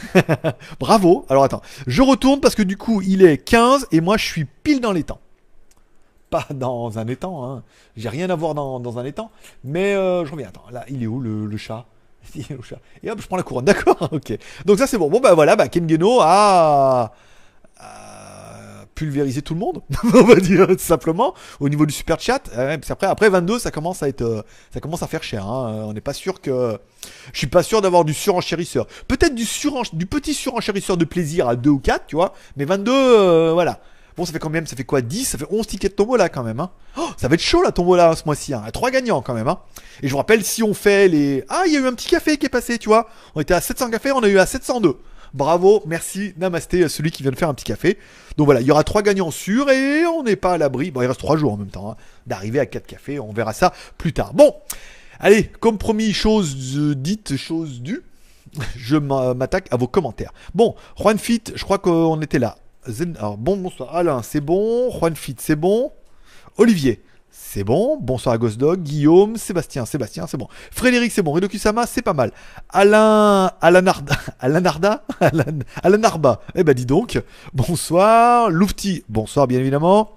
[0.80, 1.26] bravo.
[1.28, 4.44] Alors attends, je retourne parce que du coup il est 15 et moi je suis
[4.44, 5.20] pile dans les temps
[6.50, 7.44] dans un étang.
[7.44, 7.62] Hein.
[7.96, 9.30] J'ai rien à voir dans, un étang.
[9.62, 10.48] Mais euh, je reviens.
[10.48, 11.86] Attends, là, il est où le, chat?
[12.36, 13.64] Et hop, je prends la couronne.
[13.66, 14.38] D'accord, ok.
[14.64, 15.10] Donc ça, c'est bon.
[15.10, 17.12] Bon, bah voilà, bah, Kengeno a,
[18.94, 19.82] pulvériser tout le monde,
[20.14, 22.48] on va dire tout simplement, au niveau du super chat.
[22.56, 24.42] Euh, après, après 22, ça commence à être, euh,
[24.72, 25.46] ça commence à faire cher.
[25.46, 25.84] Hein.
[25.86, 26.78] On n'est pas sûr que,
[27.32, 28.86] je suis pas sûr d'avoir du surenchérisseur.
[29.08, 29.44] Peut-être du
[29.92, 32.34] du petit surenchérisseur de plaisir à 2 ou 4, tu vois.
[32.56, 33.80] Mais 22, euh, voilà.
[34.16, 36.42] Bon, ça fait combien Ça fait quoi 10 Ça fait 11 tickets de tombola quand
[36.42, 36.60] même.
[36.60, 36.70] Hein.
[36.96, 38.54] Oh, ça va être chaud la tombola ce mois-ci.
[38.54, 38.62] Hein.
[38.72, 39.48] 3 gagnants quand même.
[39.48, 39.58] Hein.
[40.02, 41.44] Et je vous rappelle, si on fait les...
[41.48, 43.08] Ah, il y a eu un petit café qui est passé, tu vois.
[43.34, 44.96] On était à 700 cafés, on a eu à 702.
[45.32, 47.98] Bravo, merci, namasté à celui qui vient de faire un petit café.
[48.36, 50.92] Donc voilà, il y aura 3 gagnants sûrs et on n'est pas à l'abri.
[50.92, 51.96] Bon, il reste 3 jours en même temps hein,
[52.26, 53.18] d'arriver à 4 cafés.
[53.18, 54.32] On verra ça plus tard.
[54.32, 54.54] Bon,
[55.18, 56.54] allez, comme promis, chose
[56.96, 58.02] dite, chose due
[58.76, 60.32] je m'attaque à vos commentaires.
[60.54, 62.56] Bon, Juan Fit, je crois qu'on était là.
[62.86, 63.96] Bon, bonsoir.
[63.96, 64.90] Alain, c'est bon.
[64.90, 65.90] Juan Fit, c'est bon.
[66.58, 67.96] Olivier, c'est bon.
[67.96, 68.82] Bonsoir à Ghost Dog.
[68.82, 70.48] Guillaume, Sébastien, Sébastien, c'est bon.
[70.70, 71.32] Frédéric, c'est bon.
[71.32, 72.30] Ridokusama, c'est pas mal.
[72.68, 74.16] Alain, Alain Arda,
[75.82, 76.42] Alain Arba.
[76.54, 77.22] Eh ben, dis donc.
[77.54, 78.50] Bonsoir.
[78.50, 80.12] Loufti, bonsoir, bien évidemment.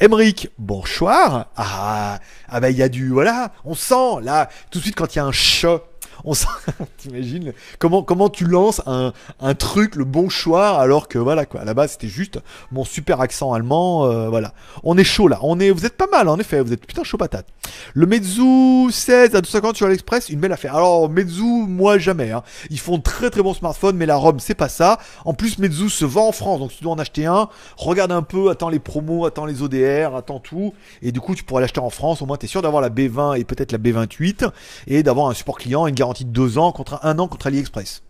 [0.00, 1.46] Emric, bonsoir.
[1.56, 3.52] Ah, ah ben, il y a du, voilà.
[3.64, 5.82] On sent, là, tout de suite, quand il y a un chat
[6.24, 6.32] on
[6.98, 9.12] t'imagines comment comment tu lances un,
[9.54, 11.60] truc le bon choix alors que voilà quoi.
[11.60, 12.38] À la base c'était juste
[12.72, 14.52] mon super accent allemand euh, voilà.
[14.82, 15.38] On est chaud là.
[15.42, 16.60] On est vous êtes pas mal en effet.
[16.60, 17.46] Vous êtes putain chaud patate.
[17.94, 20.76] Le Meizu 16 à 250 sur l'Express une belle affaire.
[20.76, 22.42] Alors Meizu moi jamais hein.
[22.70, 24.98] ils font très très bons smartphones mais la ROM c'est pas ça.
[25.24, 28.12] En plus Meizu se vend en France donc si tu dois en acheter un regarde
[28.12, 30.74] un peu attends les promos attends les ODR attends tout.
[31.02, 32.22] Et du coup tu pourras l'acheter en France.
[32.22, 34.50] Au moins tu es sûr d'avoir la B20 et peut-être la B28
[34.86, 38.02] et d'avoir un support client une garantie de deux ans contre un an contre AliExpress.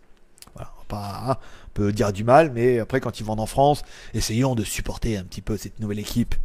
[0.91, 1.35] Hein,
[1.67, 3.83] on peut dire du mal, mais après quand ils vendent en France,
[4.13, 6.35] essayons de supporter un petit peu cette nouvelle équipe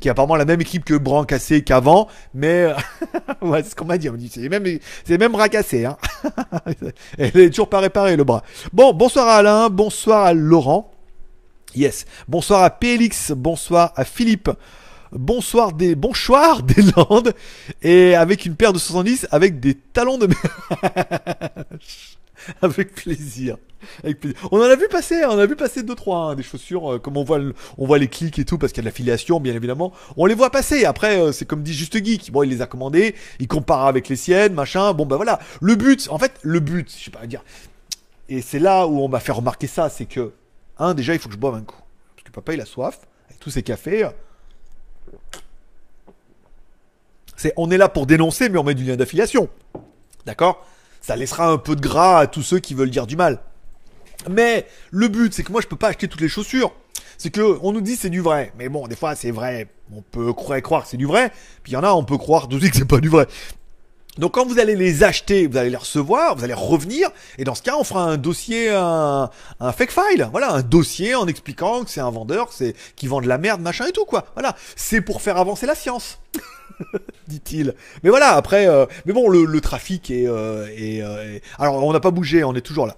[0.00, 2.72] qui est apparemment la même équipe que Bran cassé qu'avant, mais
[3.42, 4.08] c'est ce qu'on m'a dit.
[4.30, 5.86] C'est les mêmes, mêmes bras cassés.
[5.86, 5.96] Hein.
[7.18, 8.44] Elle est toujours pas réparée le bras.
[8.72, 10.92] Bon, bonsoir à Alain, bonsoir à Laurent.
[11.74, 12.06] Yes.
[12.28, 14.50] Bonsoir à Pélix, bonsoir à Philippe,
[15.12, 17.34] bonsoir des bonsoir des Landes
[17.82, 20.28] et avec une paire de 70 avec des talons de
[22.62, 23.56] avec plaisir.
[24.02, 24.36] Avec plaisir.
[24.50, 26.98] On en a vu passer, on a vu passer deux trois hein, des chaussures euh,
[26.98, 27.40] comme on voit
[27.76, 29.92] on voit les clics et tout parce qu'il y a de l'affiliation bien évidemment.
[30.16, 30.84] On les voit passer.
[30.84, 32.30] Après euh, c'est comme dit Juste Geek.
[32.32, 34.92] Bon, il les a commandés, il compare avec les siennes, machin.
[34.92, 35.38] Bon bah voilà.
[35.60, 37.44] Le but en fait, le but, je sais pas dire.
[38.28, 40.32] Et c'est là où on m'a fait remarquer ça, c'est que
[40.78, 41.80] un déjà il faut que je boive un coup
[42.14, 44.08] parce que papa il a soif avec tous ses cafés.
[47.36, 49.48] C'est on est là pour dénoncer, mais on met du lien d'affiliation.
[50.26, 50.66] D'accord?
[51.00, 53.40] Ça laissera un peu de gras à tous ceux qui veulent dire du mal.
[54.28, 56.72] Mais le but, c'est que moi, je peux pas acheter toutes les chaussures.
[57.16, 59.68] C'est que on nous dit c'est du vrai, mais bon, des fois c'est vrai.
[59.92, 61.30] On peut croire, croire que c'est du vrai,
[61.62, 63.26] puis il y en a, on peut croire aussi que c'est pas du vrai.
[64.18, 67.54] Donc quand vous allez les acheter, vous allez les recevoir, vous allez revenir, et dans
[67.54, 71.90] ce cas, on fera un dossier, un, fake file, voilà, un dossier en expliquant que
[71.90, 74.26] c'est un vendeur, c'est qui vend de la merde, machin et tout quoi.
[74.34, 76.18] Voilà, c'est pour faire avancer la science.
[77.28, 77.74] dit-il.
[78.02, 82.10] Mais voilà, après, euh, mais bon, le, trafic est, euh, euh, alors on n'a pas
[82.10, 82.96] bougé, on est toujours là.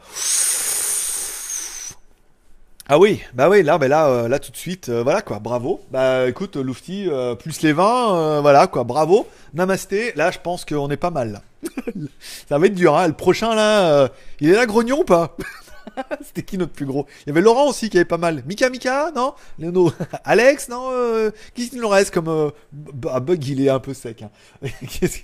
[2.93, 5.81] Ah oui, bah oui, là, bah là, là tout de suite, voilà quoi, bravo.
[5.93, 9.29] Bah écoute, Lufty, plus les 20, voilà quoi, bravo.
[9.55, 11.41] Namasté, là je pense qu'on est pas mal.
[12.49, 13.07] Ça va être dur, hein.
[13.07, 14.09] Le prochain là,
[14.41, 15.37] il est là grognon ou pas?
[16.25, 17.07] C'était qui notre plus gros?
[17.23, 18.43] Il y avait Laurent aussi qui avait pas mal.
[18.47, 19.35] Mika Mika, non?
[19.61, 19.93] Léono.
[20.25, 22.29] Alex, non euh, Qu'est-ce qu'il nous reste comme.
[22.29, 22.51] Euh...
[23.09, 24.23] Ah, Bug, il est un peu sec.
[24.23, 24.31] Hein.
[25.01, 25.21] Qu'est-ce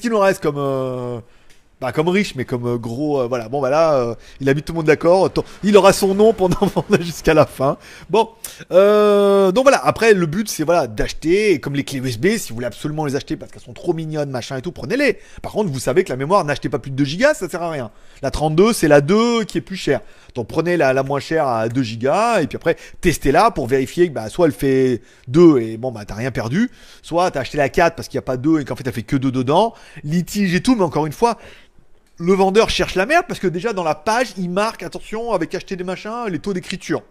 [0.00, 0.18] qu'il nous...
[0.18, 0.40] reste?
[0.42, 1.22] Comme.
[1.76, 3.48] Euh, bah, comme riche, mais comme euh, gros, euh, voilà.
[3.48, 5.30] Bon, bah là, euh, il a mis tout le monde d'accord.
[5.62, 7.76] Il aura son nom pendant, jusqu'à la fin.
[8.08, 8.30] Bon,
[8.70, 9.84] donc voilà.
[9.84, 11.60] Après, le but, c'est voilà d'acheter.
[11.60, 14.30] Comme les clés USB, si vous voulez absolument les acheter parce qu'elles sont trop mignonnes,
[14.30, 15.18] machin et tout, prenez-les.
[15.42, 17.62] Par contre, vous savez que la mémoire, n'achetez pas plus de 2 Go, ça sert
[17.62, 17.90] à rien.
[18.22, 20.00] La 32, c'est la 2 qui est plus chère.
[20.34, 22.10] Donc prenez la, la moins chère à 2 Go
[22.40, 26.04] et puis après testez-la pour vérifier que bah, soit elle fait 2 et bon bah
[26.04, 28.64] t'as rien perdu, soit t'as acheté la 4 parce qu'il n'y a pas 2 et
[28.66, 29.72] qu'en fait elle fait que 2 dedans,
[30.04, 31.38] litige et tout, mais encore une fois,
[32.18, 35.54] le vendeur cherche la merde parce que déjà dans la page, il marque, attention, avec
[35.54, 37.02] acheter des machins, les taux d'écriture.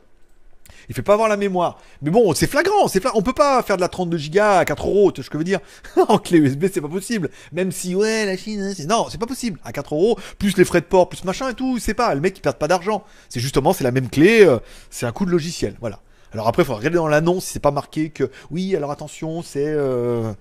[0.89, 1.79] Il fait pas avoir la mémoire.
[2.01, 3.19] Mais bon, c'est flagrant, c'est flagrant.
[3.19, 5.35] On peut pas faire de la 32 Go à 4 euros, tu vois ce que
[5.35, 5.59] je veux dire.
[6.07, 7.29] en clé USB, c'est pas possible.
[7.51, 8.85] Même si, ouais, la Chine, c'est...
[8.85, 9.59] non, c'est pas possible.
[9.63, 12.13] À 4 euros, plus les frais de port, plus machin et tout, c'est pas.
[12.13, 13.03] Le mec, il perd pas d'argent.
[13.29, 15.75] C'est justement, c'est la même clé, euh, c'est un coût de logiciel.
[15.79, 16.01] Voilà.
[16.33, 19.41] Alors après, il faut regarder dans l'annonce si c'est pas marqué que, oui, alors attention,
[19.41, 20.33] c'est, euh,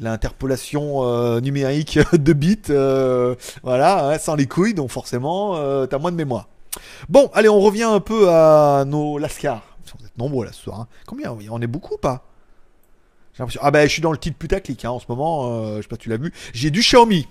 [0.00, 5.98] l'interpolation euh, numérique de bits, euh, voilà, hein, sans les couilles, donc forcément, euh, t'as
[5.98, 6.48] moins de mémoire.
[7.08, 9.62] Bon, allez, on revient un peu à nos Lascar.
[9.98, 10.80] Vous êtes nombreux là ce soir.
[10.80, 10.88] Hein.
[11.06, 12.24] Combien On est beaucoup ou pas?
[13.60, 15.76] Ah ben, je suis dans le titre putaclic hein, en ce moment.
[15.76, 16.32] je sais pas si tu l'as vu.
[16.52, 17.26] J'ai du Xiaomi.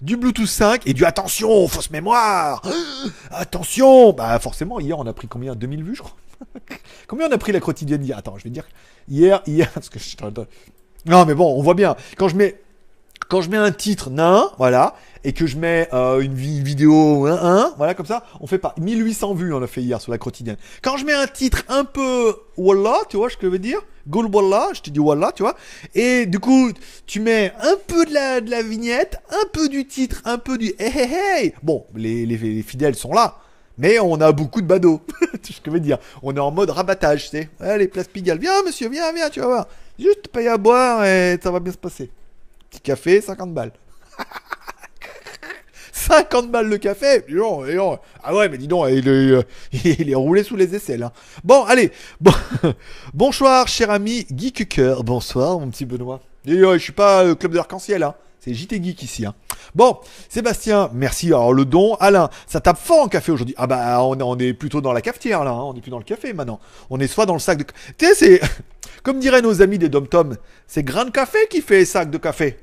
[0.00, 2.62] du Bluetooth 5 et du attention, fausse mémoire.
[3.32, 5.56] Attention, bah forcément hier on a pris combien?
[5.56, 6.16] 2000 vues je crois.
[7.08, 8.16] combien on a pris la quotidienne hier?
[8.16, 8.64] Attends, je vais dire
[9.08, 10.16] hier hier parce que je...
[11.06, 12.60] non mais bon, on voit bien quand je mets
[13.30, 17.74] quand je mets un titre nain, voilà, et que je mets euh, une vidéo 1,
[17.76, 20.56] voilà, comme ça, on fait pas 1800 vues, on a fait hier sur la quotidienne.
[20.82, 23.78] Quand je mets un titre un peu voilà, tu vois ce que je veux dire?
[24.08, 25.54] Goal voilà, je te dis voilà, tu vois.
[25.94, 26.72] Et du coup,
[27.06, 30.58] tu mets un peu de la, de la vignette, un peu du titre, un peu
[30.58, 31.54] du hey hey hey.
[31.62, 33.36] Bon, les, les, fidèles sont là.
[33.78, 35.00] Mais on a beaucoup de badauds.
[35.42, 35.98] ce que je veux dire.
[36.22, 37.48] On est en mode rabattage, tu sais.
[37.60, 38.38] Allez, place Pigalle.
[38.38, 39.68] Viens, monsieur, viens, viens, tu vas voir.
[39.98, 42.10] Juste paye à boire et ça va bien se passer.
[42.70, 43.72] Petit café, 50 balles.
[45.92, 47.24] 50 balles le café
[48.22, 51.02] Ah ouais, mais dis donc, il est, euh, roulé sous les aisselles.
[51.02, 51.12] Hein.
[51.44, 51.92] Bon, allez.
[52.20, 52.32] Bon,
[53.14, 55.02] bonsoir, cher ami Guy Cucker.
[55.04, 56.20] Bonsoir, mon petit Benoît.
[56.46, 58.14] Et, euh, je suis pas euh, club de l'arc-en-ciel, hein.
[58.40, 59.26] C'est JT Geek ici.
[59.26, 59.34] Hein.
[59.74, 59.98] Bon,
[60.30, 61.26] Sébastien, merci.
[61.28, 63.54] Alors le don, Alain, ça tape fort en café aujourd'hui.
[63.58, 65.62] Ah bah on, est plutôt dans la cafetière là, hein.
[65.62, 66.58] on est plus dans le café maintenant.
[66.88, 67.64] On est soit dans le sac de...
[67.98, 68.40] Tu sais, c'est...
[69.02, 72.58] Comme diraient nos amis des Dom-Tom, c'est grain de café qui fait sac de café.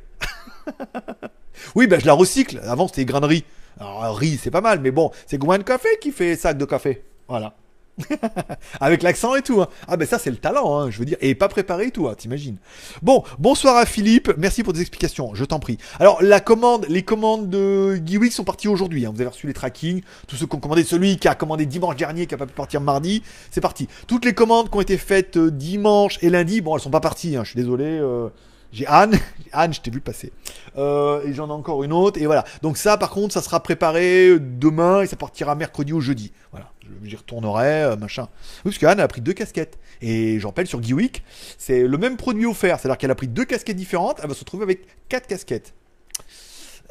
[1.75, 2.59] oui, bah je la recycle.
[2.63, 3.43] Avant c'était grain de riz.
[3.79, 6.65] Alors riz c'est pas mal, mais bon, c'est grain de café qui fait sac de
[6.65, 7.03] café.
[7.27, 7.53] Voilà.
[8.79, 9.61] Avec l'accent et tout.
[9.61, 9.67] Hein.
[9.87, 11.17] Ah ben ça c'est le talent, hein, je veux dire.
[11.21, 12.57] Et pas préparé et tout, hein, t'imagines.
[13.01, 14.33] Bon, bonsoir à Philippe.
[14.37, 15.77] Merci pour tes explications, je t'en prie.
[15.99, 19.05] Alors la commande, les commandes de Geewick sont parties aujourd'hui.
[19.05, 19.11] Hein.
[19.13, 20.01] Vous avez reçu les tracking.
[20.27, 22.53] Tous ceux qui ont commandé, celui qui a commandé dimanche dernier, qui a pas pu
[22.53, 23.87] partir mardi, c'est parti.
[24.07, 26.99] Toutes les commandes qui ont été faites euh, dimanche et lundi, bon elles sont pas
[26.99, 27.35] parties.
[27.35, 27.85] Hein, je suis désolé.
[27.85, 28.29] Euh,
[28.71, 29.17] j'ai Anne,
[29.51, 30.31] Anne, je t'ai vu passer.
[30.77, 32.21] Euh, et j'en ai encore une autre.
[32.21, 32.43] Et voilà.
[32.61, 36.31] Donc ça, par contre, ça sera préparé demain et ça partira mercredi ou jeudi.
[36.51, 36.71] Voilà.
[37.03, 38.29] J'y retournerai, euh, machin.
[38.57, 39.77] Oui, parce qu'Anne a pris deux casquettes.
[40.01, 41.23] Et j'en rappelle sur Geeweek,
[41.57, 42.79] c'est le même produit offert.
[42.79, 44.19] C'est-à-dire qu'elle a pris deux casquettes différentes.
[44.21, 45.73] Elle va se retrouver avec quatre casquettes.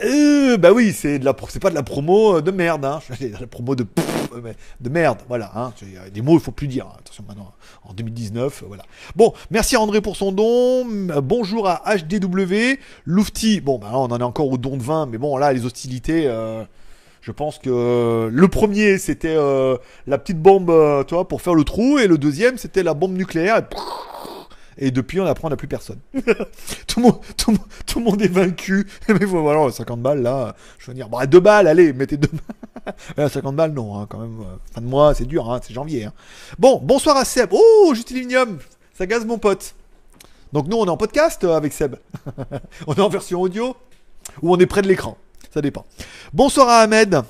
[0.04, 3.00] Euh, bah oui, c'est de la, pas de la promo de merde, hein.
[3.20, 3.86] de la promo de
[4.80, 5.50] de merde, voilà.
[5.54, 5.72] Hein.
[6.12, 6.86] Des mots, il faut plus dire.
[6.86, 6.96] Hein.
[6.98, 7.52] Attention maintenant,
[7.84, 8.82] en 2019, voilà.
[9.14, 10.86] Bon, merci à André pour son don.
[11.22, 13.60] Bonjour à HDW, Loufti.
[13.60, 16.26] Bon, bah on en est encore au don de vin, mais bon là, les hostilités.
[16.26, 16.64] Euh,
[17.22, 21.54] je pense que le premier c'était euh, la petite bombe, euh, tu vois, pour faire
[21.54, 23.62] le trou, et le deuxième c'était la bombe nucléaire.
[24.78, 25.98] Depuis, on apprend, n'a plus personne.
[26.86, 28.86] tout, le monde, tout, tout, monde est vaincu.
[29.08, 32.28] Mais voilà, 50 balles là, je veux dire, bah, 2 balles, allez, mettez 2
[33.16, 33.30] balles.
[33.30, 34.40] 50 balles, non, hein, quand même.
[34.40, 36.04] Euh, fin de mois, c'est dur, hein, c'est janvier.
[36.04, 36.12] Hein.
[36.58, 37.50] Bon, bonsoir à Seb.
[37.52, 38.58] Oh, Justilinium,
[38.94, 39.74] ça gaze mon pote.
[40.52, 41.96] Donc nous, on est en podcast euh, avec Seb.
[42.86, 43.76] on est en version audio
[44.42, 45.16] ou on est près de l'écran.
[45.52, 45.86] Ça dépend.
[46.32, 47.22] Bonsoir à Ahmed.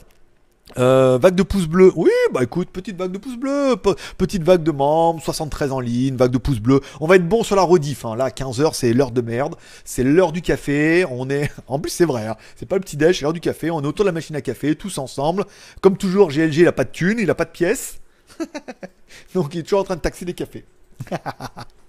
[0.79, 1.93] Euh, vague de pouces bleus.
[1.97, 3.77] Oui, bah écoute, petite vague de pouces bleus.
[4.19, 6.81] Petite vague de membres, 73 en ligne, vague de pouces bleus.
[7.01, 8.05] On va être bon sur la rediff.
[8.05, 8.17] Hein.
[8.17, 9.57] Là, 15h, c'est l'heure de merde.
[9.85, 11.05] C'est l'heure du café.
[11.11, 11.51] On est.
[11.69, 12.27] En plus, c'est vrai.
[12.27, 12.37] Hein.
[12.55, 13.71] C'est pas le petit déj, c'est l'heure du café.
[13.71, 15.45] On est autour de la machine à café, tous ensemble.
[15.81, 17.99] Comme toujours, GLG, il a pas de thune, il a pas de pièces.
[19.35, 20.65] Donc, il est toujours en train de taxer des cafés.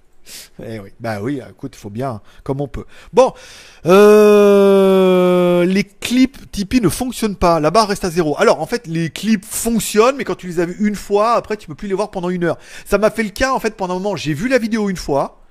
[0.64, 2.86] Eh oui, bah oui, écoute, il faut bien, comme on peut.
[3.14, 3.34] Bon,
[3.86, 8.36] euh, les clips Tipeee ne fonctionnent pas, la barre reste à zéro.
[8.40, 11.58] Alors, en fait, les clips fonctionnent, mais quand tu les as vus une fois, après,
[11.58, 12.58] tu peux plus les voir pendant une heure.
[12.86, 14.98] Ça m'a fait le cas, en fait, pendant un moment, j'ai vu la vidéo une
[14.98, 15.42] fois.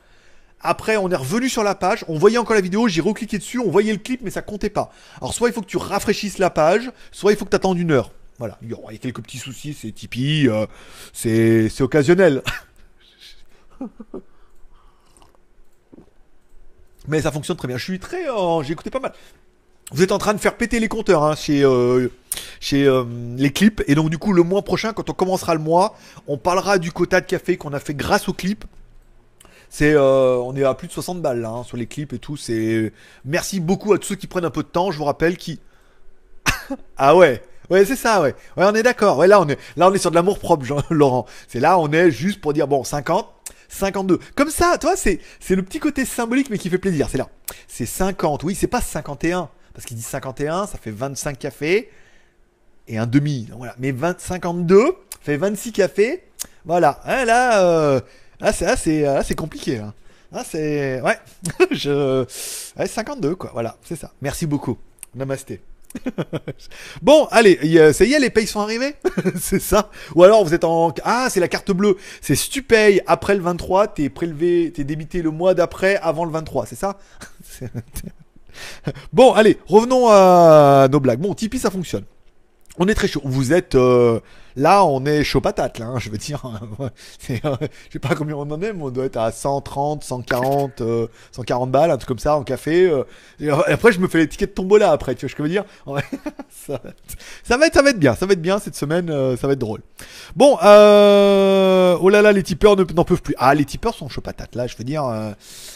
[0.61, 3.59] Après, on est revenu sur la page, on voyait encore la vidéo, j'ai recliqué dessus,
[3.59, 4.91] on voyait le clip, mais ça comptait pas.
[5.19, 7.79] Alors, soit il faut que tu rafraîchisses la page, soit il faut que tu attendes
[7.79, 8.11] une heure.
[8.39, 10.67] Voilà, il y a quelques petits soucis, c'est Tipeee, euh,
[11.13, 12.43] c'est occasionnel.
[17.09, 17.77] Mais ça fonctionne très bien.
[17.77, 18.29] Je suis très.
[18.35, 19.13] Oh, j'ai écouté pas mal.
[19.93, 22.09] Vous êtes en train de faire péter les compteurs hein, chez, euh,
[22.59, 23.05] chez euh,
[23.37, 23.83] les clips.
[23.87, 26.91] Et donc, du coup, le mois prochain, quand on commencera le mois, on parlera du
[26.91, 28.65] quota de café qu'on a fait grâce aux clips.
[29.69, 32.19] C'est, euh, on est à plus de 60 balles là, hein, sur les clips et
[32.19, 32.37] tout.
[32.37, 32.93] C'est
[33.25, 34.91] merci beaucoup à tous ceux qui prennent un peu de temps.
[34.91, 35.61] Je vous rappelle qui.
[36.97, 38.35] ah ouais, ouais c'est ça, ouais.
[38.57, 39.19] Ouais, on est d'accord.
[39.19, 41.27] Ouais, là on est, là on est sur de l'amour propre, Jean Laurent.
[41.47, 43.29] C'est là on est juste pour dire bon 50.
[43.69, 44.19] 52.
[44.35, 47.09] Comme ça, toi, c'est, c'est le petit côté symbolique, mais qui fait plaisir.
[47.11, 47.29] C'est là.
[47.69, 48.45] C'est 50.
[48.45, 49.49] Oui, c'est pas 51.
[49.75, 51.91] Parce qu'il dit 51, ça fait 25 cafés
[52.89, 53.49] et un demi.
[53.57, 53.75] voilà.
[53.79, 56.25] Mais 20, 52 fait 26 cafés.
[56.65, 57.01] Voilà.
[57.05, 58.01] Hein, là, euh,
[58.41, 59.79] là, c'est, c'est, c'est compliqué.
[59.79, 59.93] Là.
[60.33, 61.19] Là, c'est, ouais.
[61.71, 62.25] Je,
[62.79, 63.51] ouais, 52, quoi.
[63.53, 64.13] Voilà, c'est ça.
[64.23, 64.79] Merci beaucoup.
[65.15, 65.61] Namasté.
[67.03, 68.95] bon, allez, ça y est, les payes sont arrivés
[69.41, 70.93] C'est ça Ou alors vous êtes en...
[71.05, 71.97] Ah, c'est la carte bleue.
[72.21, 72.51] C'est si
[73.07, 76.99] après le 23, t'es prélevé, t'es débité le mois d'après avant le 23, c'est ça
[79.13, 81.21] Bon, allez, revenons à nos blagues.
[81.21, 82.05] Bon, Tipeee, ça fonctionne.
[82.79, 83.23] On est très chaud.
[83.25, 83.75] Vous êtes...
[83.75, 84.21] Euh,
[84.57, 86.43] Là, on est chaud patate, là, hein, je veux dire.
[87.19, 87.55] C'est, euh,
[87.89, 90.83] je sais pas combien on en est, mais on doit être à 130, 140,
[91.33, 92.89] 140 balles, un truc comme ça, en café.
[92.89, 93.05] euh.
[93.39, 95.49] et après, je me fais les tickets de tombola après, tu vois ce que je
[95.49, 95.65] veux dire?
[96.67, 96.81] Ça,
[97.45, 99.47] ça, va être, ça va être bien, ça va être bien cette semaine, euh, ça
[99.47, 99.83] va être drôle.
[100.35, 103.35] Bon, euh, oh là là, les tipeurs ne- n'en peuvent plus.
[103.39, 105.05] Ah, les tipeurs sont chaud patate, là, je veux dire.
[105.05, 105.33] euh,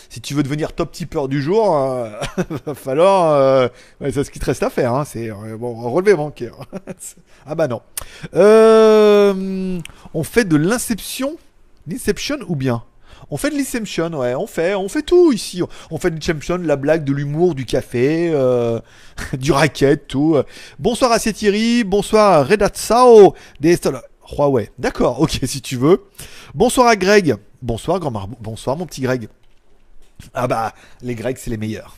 [0.08, 2.10] si tu veux devenir top tipeur du jour, euh,
[2.66, 3.30] va falloir.
[3.32, 3.68] euh,
[4.00, 4.92] ouais, c'est ce qu'il te reste à faire.
[4.94, 6.54] Hein, c'est euh, bon, relever bancaire.
[7.46, 7.80] ah bah non.
[8.34, 8.69] Euh,
[10.14, 11.36] on fait de l'inception,
[11.86, 12.82] l'inception ou bien?
[13.32, 15.62] On fait de l'inception, ouais, on fait, on fait tout ici.
[15.90, 18.80] On fait de l'inception, la blague, de l'humour, du café, euh,
[19.34, 20.36] du racket, tout.
[20.78, 23.78] Bonsoir à Thierry, bonsoir à Redatsao, des
[24.32, 24.70] Huawei.
[24.78, 26.04] D'accord, ok, si tu veux.
[26.54, 27.36] Bonsoir à Greg.
[27.62, 28.36] Bonsoir, grand marabout.
[28.40, 29.28] Bonsoir, mon petit Greg.
[30.34, 31.96] Ah bah, les Grecs, c'est les meilleurs.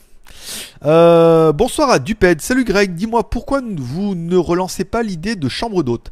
[0.85, 2.41] Euh, bonsoir à Duped.
[2.41, 6.11] Salut Greg, dis-moi pourquoi vous ne relancez pas l'idée de chambre d'hôte?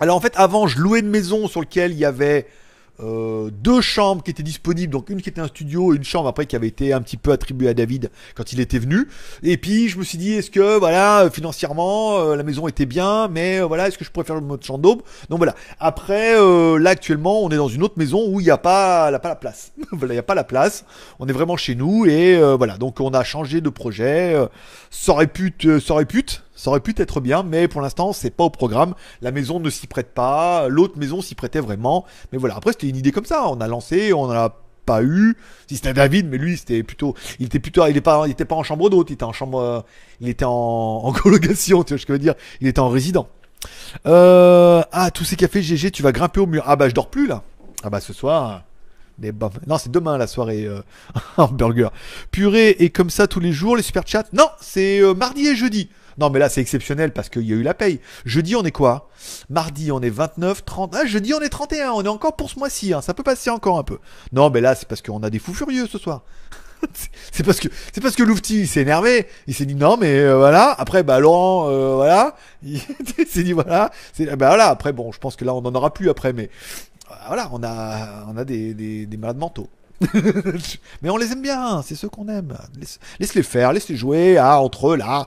[0.00, 2.46] Alors en fait, avant, je louais une maison sur laquelle il y avait
[3.00, 6.28] euh, deux chambres qui étaient disponibles, donc une qui était un studio et une chambre
[6.28, 9.06] après qui avait été un petit peu attribuée à David quand il était venu.
[9.44, 13.28] Et puis je me suis dit, est-ce que voilà, financièrement, euh, la maison était bien,
[13.28, 15.54] mais euh, voilà, est-ce que je pourrais faire le mode chambre d'aube Donc voilà.
[15.78, 16.34] Après,
[16.78, 19.36] là actuellement, on est dans une autre maison où il n'y a pas, pas la
[19.36, 19.72] place.
[19.92, 20.84] voilà, il n'y a pas la place.
[21.20, 22.78] On est vraiment chez nous et voilà.
[22.78, 24.34] Donc on a changé de projet.
[24.90, 25.30] Ça aurait
[25.80, 26.24] ça aurait pu,
[26.58, 28.94] ça aurait pu être bien, mais pour l'instant, c'est pas au programme.
[29.22, 30.66] La maison ne s'y prête pas.
[30.66, 32.04] L'autre maison s'y prêtait vraiment.
[32.32, 32.56] Mais voilà.
[32.56, 33.48] Après, c'était une idée comme ça.
[33.48, 35.36] On a lancé, on a pas eu.
[35.68, 38.44] Si c'était David, mais lui, c'était plutôt, il était plutôt, il était pas, il était
[38.44, 39.80] pas en chambre d'hôte, il était en chambre, euh,
[40.20, 42.34] il était en, colocation, tu vois ce que je veux dire.
[42.60, 43.28] Il était en résident.
[44.06, 46.64] Euh, ah, tous ces cafés GG, tu vas grimper au mur.
[46.66, 47.44] Ah bah, je dors plus là.
[47.84, 48.64] Ah bah, ce soir.
[49.66, 50.80] Non, c'est demain la soirée euh,
[51.36, 51.92] hamburger.
[52.30, 54.26] Purée et comme ça tous les jours les super chats?
[54.32, 55.90] Non, c'est euh, mardi et jeudi.
[56.18, 58.00] Non, mais là c'est exceptionnel parce qu'il y a eu la paye.
[58.24, 59.08] Jeudi on est quoi?
[59.50, 60.94] Mardi on est 29, 30.
[60.96, 61.92] Ah, jeudi on est 31.
[61.92, 62.92] On est encore pour ce mois-ci.
[62.92, 63.00] hein.
[63.00, 63.98] Ça peut passer encore un peu.
[64.32, 66.22] Non, mais là c'est parce qu'on a des fous furieux ce soir.
[67.32, 69.26] C'est- parce que c'est parce que Loufti s'est énervé.
[69.48, 70.74] Il s'est dit non mais euh, voilà.
[70.78, 72.36] Après bah Laurent euh, voilà.
[72.62, 72.80] Il
[73.28, 73.90] s'est dit voilà.
[74.12, 74.68] C'est bah voilà.
[74.68, 76.50] Après bon je pense que là on en aura plus après mais
[77.10, 79.68] euh, voilà on a on a des, des, des malades mentaux.
[81.02, 82.56] mais on les aime bien, c'est ceux qu'on aime.
[82.78, 85.26] Laisse, laisse-les faire, laisse-les jouer, ah, entre eux là,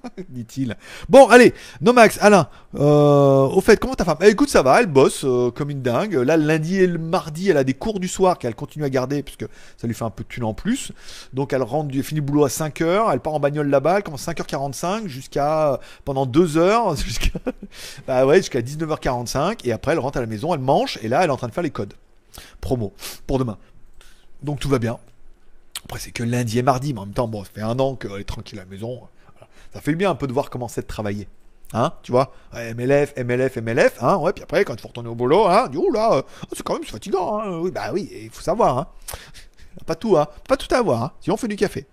[0.28, 0.76] dit-il.
[1.08, 4.18] Bon, allez, Nomax, Alain, euh, au fait, comment ta femme?
[4.22, 6.14] Eh, Écoute, ça va, elle bosse euh, comme une dingue.
[6.14, 8.90] Là, le lundi et le mardi, elle a des cours du soir qu'elle continue à
[8.90, 10.92] garder, puisque ça lui fait un peu de thune en plus.
[11.32, 14.02] Donc, elle rentre, du, finit le boulot à 5h, elle part en bagnole là-bas, elle
[14.02, 17.38] commence à 5h45 jusqu'à, pendant 2 heures, jusqu'à,
[18.06, 21.22] bah ouais, jusqu'à 19h45, et après, elle rentre à la maison, elle mange, et là,
[21.22, 21.94] elle est en train de faire les codes.
[22.60, 22.92] Promo,
[23.26, 23.58] pour demain.
[24.42, 24.98] Donc tout va bien.
[25.84, 27.96] Après, c'est que lundi et mardi, mais en même temps, bon, ça fait un an
[27.96, 29.00] qu'elle est tranquille à la maison.
[29.72, 31.28] Ça fait bien un peu de voir comment c'est de travailler.
[31.74, 35.14] Hein, tu vois MLF, MLF, MLF, hein, ouais, puis après, quand il faut retourner au
[35.14, 38.42] boulot, hein, coup, là, euh, c'est quand même fatigant, hein, oui, bah oui, il faut
[38.42, 38.86] savoir, hein.
[39.86, 41.86] Pas tout, hein, pas tout à avoir, hein, sinon on fait du café.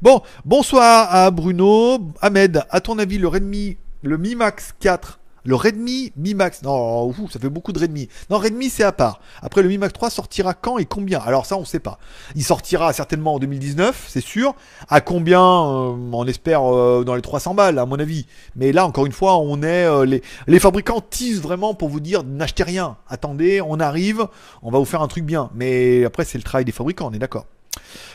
[0.00, 5.54] Bon, bonsoir à Bruno, Ahmed, à ton avis, le Redmi, le Mi Max 4, le
[5.54, 8.08] Redmi Mi Max, non, ouh, ça fait beaucoup de Redmi.
[8.30, 9.20] Non, Redmi c'est à part.
[9.42, 11.20] Après, le Mi Max 3 sortira quand et combien?
[11.20, 11.98] Alors ça, on sait pas.
[12.34, 14.54] Il sortira certainement en 2019, c'est sûr.
[14.88, 15.40] À combien?
[15.40, 18.26] Euh, On espère euh, dans les 300 balles, à mon avis.
[18.56, 22.00] Mais là, encore une fois, on est euh, les, les fabricants teasent vraiment pour vous
[22.00, 22.96] dire n'achetez rien.
[23.08, 24.26] Attendez, on arrive,
[24.62, 25.50] on va vous faire un truc bien.
[25.54, 27.46] Mais après, c'est le travail des fabricants, on est d'accord.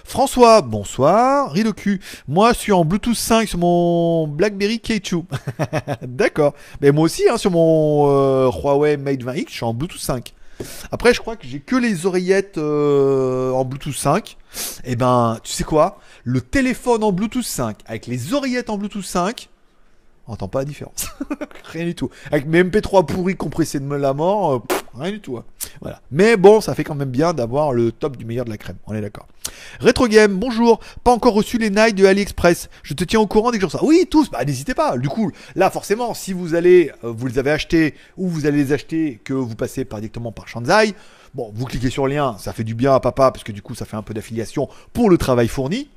[0.04, 1.54] François, bonsoir.
[1.76, 2.02] Cul.
[2.28, 5.24] Moi, je suis en Bluetooth 5 sur mon BlackBerry K2.
[6.02, 6.54] D'accord.
[6.82, 10.34] Mais moi aussi, hein, sur mon euh, Huawei Mate 20X, je suis en Bluetooth 5.
[10.91, 14.38] Après, je crois que j'ai que les oreillettes euh, en Bluetooth 5.
[14.84, 16.00] Et ben, tu sais quoi?
[16.24, 19.48] Le téléphone en Bluetooth 5 avec les oreillettes en Bluetooth 5,
[20.28, 21.08] on entend pas la différence.
[21.65, 22.10] rien du tout.
[22.32, 24.60] Avec mes MP3 pourris compressés de la mort, euh,
[24.95, 25.38] rien du tout.
[25.38, 25.45] hein.
[25.82, 26.02] Voilà.
[26.12, 28.78] Mais bon, ça fait quand même bien d'avoir le top du meilleur de la crème.
[28.88, 29.28] On est d'accord.
[29.80, 30.80] Retro Game, bonjour.
[31.04, 32.70] Pas encore reçu les Nike de AliExpress.
[32.84, 33.84] Je te tiens au courant dès que j'en ça.
[33.84, 34.30] Oui, tous.
[34.30, 34.98] Bah, n'hésitez pas.
[34.98, 38.64] Du coup, là, forcément, si vous allez, euh, vous les avez achetés ou vous allez
[38.64, 40.94] les acheter, que vous passez par, directement par Shanzai.
[41.34, 43.62] Bon, vous cliquez sur le lien, ça fait du bien à papa parce que du
[43.62, 45.90] coup, ça fait un peu d'affiliation pour le travail fourni.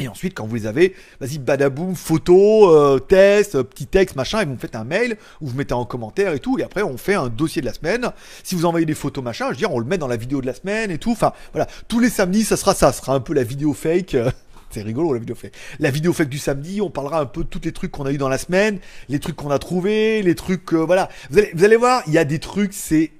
[0.00, 4.40] Et ensuite, quand vous les avez, vas-y, badaboum, photo, euh, test, euh, petit texte, machin,
[4.40, 6.82] et vous me faites un mail, ou vous mettez en commentaire et tout, et après
[6.82, 8.12] on fait un dossier de la semaine.
[8.44, 10.40] Si vous envoyez des photos, machin, je veux dire, on le met dans la vidéo
[10.40, 11.10] de la semaine et tout.
[11.10, 14.14] Enfin, voilà, tous les samedis, ça sera ça, ça sera un peu la vidéo fake.
[14.14, 14.30] euh,
[14.70, 15.54] C'est rigolo la vidéo fake.
[15.80, 18.12] La vidéo fake du samedi, on parlera un peu de tous les trucs qu'on a
[18.12, 21.08] eu dans la semaine, les trucs qu'on a trouvés, les trucs, euh, voilà.
[21.30, 23.10] Vous allez, vous allez voir, il y a des trucs, c'est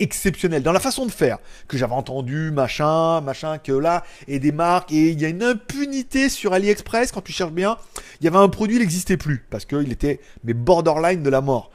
[0.00, 4.52] exceptionnel dans la façon de faire que j'avais entendu machin machin que là et des
[4.52, 7.76] marques et il y a une impunité sur AliExpress quand tu cherches bien
[8.20, 11.40] il y avait un produit il n'existait plus parce qu'il était mais borderline de la
[11.40, 11.70] mort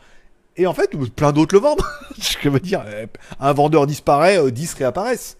[0.57, 1.81] Et en fait, plein d'autres le vendent.
[2.43, 3.07] Je veux dire, euh,
[3.39, 5.37] un vendeur disparaît, 10 réapparaissent.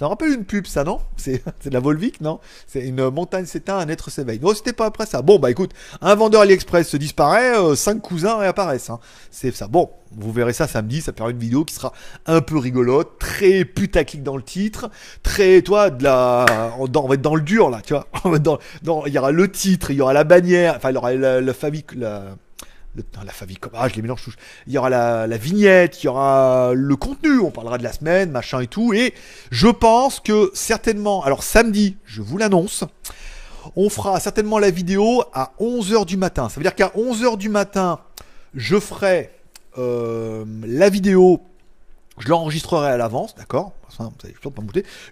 [0.00, 0.98] Ça me rappelle une pub, ça, non?
[1.18, 2.40] C'est de la Volvic, non?
[2.66, 4.40] C'est une montagne s'éteint, un être s'éveille.
[4.40, 5.20] Non, c'était pas après ça.
[5.20, 8.88] Bon, bah écoute, un vendeur AliExpress se disparaît, euh, cinq cousins réapparaissent.
[8.88, 8.98] Hein.
[9.30, 9.68] C'est ça.
[9.68, 11.92] Bon, vous verrez ça samedi, ça fera une vidéo qui sera
[12.24, 14.88] un peu rigolote, très putaclic dans le titre,
[15.22, 16.46] très, toi, de la...
[16.78, 18.38] On va être dans le dur, là, tu vois.
[18.38, 21.12] Dans, Il y aura le titre, il y aura la bannière, enfin, il y aura
[21.12, 21.84] la, la famille...
[21.94, 22.36] La
[22.96, 23.32] la
[23.74, 24.34] ah je les mélange tous.
[24.66, 27.92] Il y aura la, la, vignette, il y aura le contenu, on parlera de la
[27.92, 28.92] semaine, machin et tout.
[28.92, 29.14] Et
[29.50, 32.84] je pense que certainement, alors samedi, je vous l'annonce,
[33.76, 36.48] on fera certainement la vidéo à 11h du matin.
[36.48, 38.00] Ça veut dire qu'à 11h du matin,
[38.54, 39.30] je ferai
[39.78, 41.40] euh, la vidéo,
[42.18, 43.72] je l'enregistrerai à l'avance, d'accord?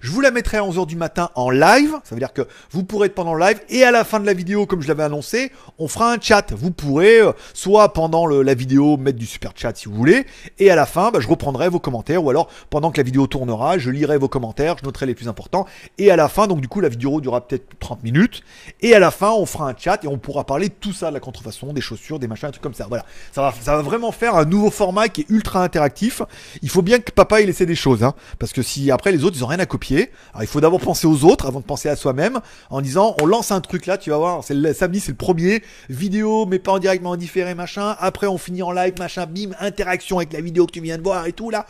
[0.00, 1.96] Je vous la mettrai à 11h du matin en live.
[2.04, 4.26] Ça veut dire que vous pourrez être pendant le live et à la fin de
[4.26, 6.52] la vidéo, comme je l'avais annoncé, on fera un chat.
[6.52, 10.26] Vous pourrez euh, soit pendant la vidéo mettre du super chat si vous voulez,
[10.58, 13.26] et à la fin, bah, je reprendrai vos commentaires, ou alors pendant que la vidéo
[13.26, 15.66] tournera, je lirai vos commentaires, je noterai les plus importants,
[15.98, 18.42] et à la fin, donc du coup la vidéo durera peut-être 30 minutes,
[18.80, 21.08] et à la fin, on fera un chat et on pourra parler de tout ça,
[21.08, 22.86] de la contrefaçon, des chaussures, des machins, des trucs comme ça.
[22.88, 26.22] Voilà, ça va, vraiment faire un nouveau format qui est ultra interactif.
[26.62, 29.24] Il faut bien que papa il essaie des choses, hein, parce que si après les
[29.24, 30.10] autres ils ont rien à copier.
[30.32, 32.40] Alors il faut d'abord penser aux autres avant de penser à soi-même
[32.70, 36.46] en disant on lance un truc là, tu vas voir, samedi, c'est le premier vidéo
[36.46, 37.96] mais pas en direct mais en différé machin.
[37.98, 41.02] Après on finit en live machin, bim, interaction avec la vidéo que tu viens de
[41.02, 41.66] voir et tout là.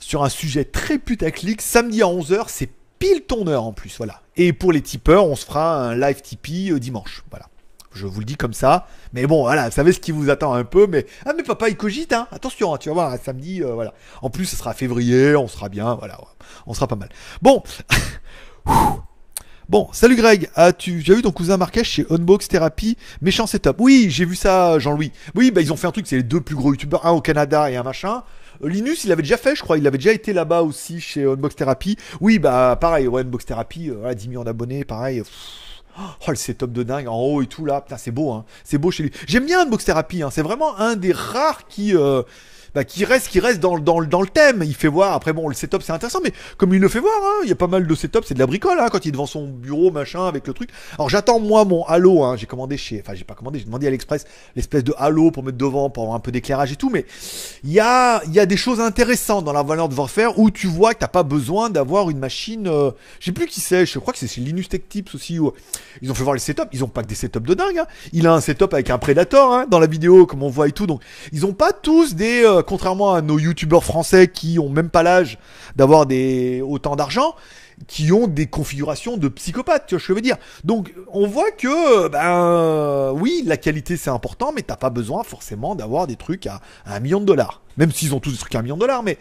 [0.00, 4.22] Sur un sujet très putaclic, samedi à 11h, c'est pile ton heure en plus, voilà.
[4.36, 7.48] Et pour les tipeurs, on se fera un live Tipeee euh, dimanche, voilà.
[7.96, 8.86] Je vous le dis comme ça.
[9.12, 10.86] Mais bon, voilà, vous savez ce qui vous attend un peu.
[10.86, 12.28] Mais ah, mais papa, il cogite, hein.
[12.30, 13.94] Attention, hein, tu vas voir, samedi, euh, voilà.
[14.22, 16.18] En plus, ce sera février, on sera bien, voilà,
[16.66, 17.08] on sera pas mal.
[17.42, 17.62] Bon.
[19.68, 22.96] Bon, salut Greg, as-tu as vu ton cousin Marquez chez Unbox Therapy?
[23.20, 23.74] Méchant setup.
[23.80, 25.10] Oui, j'ai vu ça, Jean-Louis.
[25.34, 27.20] Oui, bah ils ont fait un truc, c'est les deux plus gros youtubeurs, un au
[27.20, 28.22] Canada et un machin.
[28.62, 31.24] Euh, Linus, il avait déjà fait, je crois, il avait déjà été là-bas aussi chez
[31.24, 31.96] Unbox Therapy.
[32.20, 35.24] Oui, bah pareil, Unbox Therapy, euh, 10 millions d'abonnés, pareil.
[35.98, 37.80] Oh, le setup de dingue en haut et tout là.
[37.80, 38.44] Putain, c'est beau, hein.
[38.64, 39.12] C'est beau chez lui.
[39.26, 40.30] J'aime bien Unbox Therapy, hein.
[40.30, 41.96] C'est vraiment un des rares qui.
[41.96, 42.22] Euh,
[42.76, 44.62] bah, qui reste, qui reste dans, dans, dans le thème.
[44.62, 47.14] Il fait voir, après bon, le setup c'est intéressant, mais comme il le fait voir,
[47.24, 49.08] hein, il y a pas mal de setup, c'est de la bricole, hein, quand il
[49.08, 50.68] est devant son bureau, machin, avec le truc.
[50.98, 53.86] Alors j'attends moi mon Halo, hein, j'ai commandé chez, enfin j'ai pas commandé, j'ai demandé
[53.86, 56.90] à l'Express l'espèce de Halo pour mettre devant, pour avoir un peu d'éclairage et tout,
[56.90, 57.06] mais
[57.64, 60.66] il y a, y a des choses intéressantes dans la valeur de Warfare où tu
[60.66, 63.98] vois que t'as pas besoin d'avoir une machine, euh, je sais plus qui c'est, je
[63.98, 65.50] crois que c'est chez Linus Tech Tips aussi, où
[66.02, 67.86] ils ont fait voir les setups, ils ont pas que des setups de dingue, hein.
[68.12, 70.86] il a un setup avec un Predator, dans la vidéo, comme on voit et tout,
[70.86, 71.00] donc
[71.32, 75.02] ils ont pas tous des, euh, contrairement à nos youtubeurs français qui ont même pas
[75.02, 75.38] l'âge
[75.76, 76.06] d'avoir
[76.62, 77.34] autant d'argent
[77.86, 80.36] qui ont des configurations de psychopathes, tu vois ce que je veux dire.
[80.64, 85.74] Donc on voit que ben oui, la qualité c'est important, mais t'as pas besoin forcément
[85.74, 87.62] d'avoir des trucs à, un million de dollars.
[87.76, 89.18] Même s'ils ont tous des trucs à un million de dollars, mais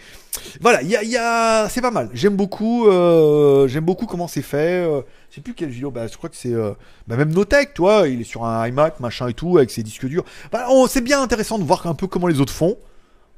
[0.62, 2.10] voilà, il y a, c'est pas mal.
[2.14, 4.86] J'aime beaucoup, euh, j'aime beaucoup comment c'est fait.
[4.88, 6.72] Euh, je sais plus quel vidéo, bah, je crois que c'est euh,
[7.08, 10.06] bah, même Notech, toi, il est sur un iMac, machin et tout, avec ses disques
[10.06, 10.24] durs.
[10.54, 12.78] Bah, c'est bien intéressant de voir un peu comment les autres font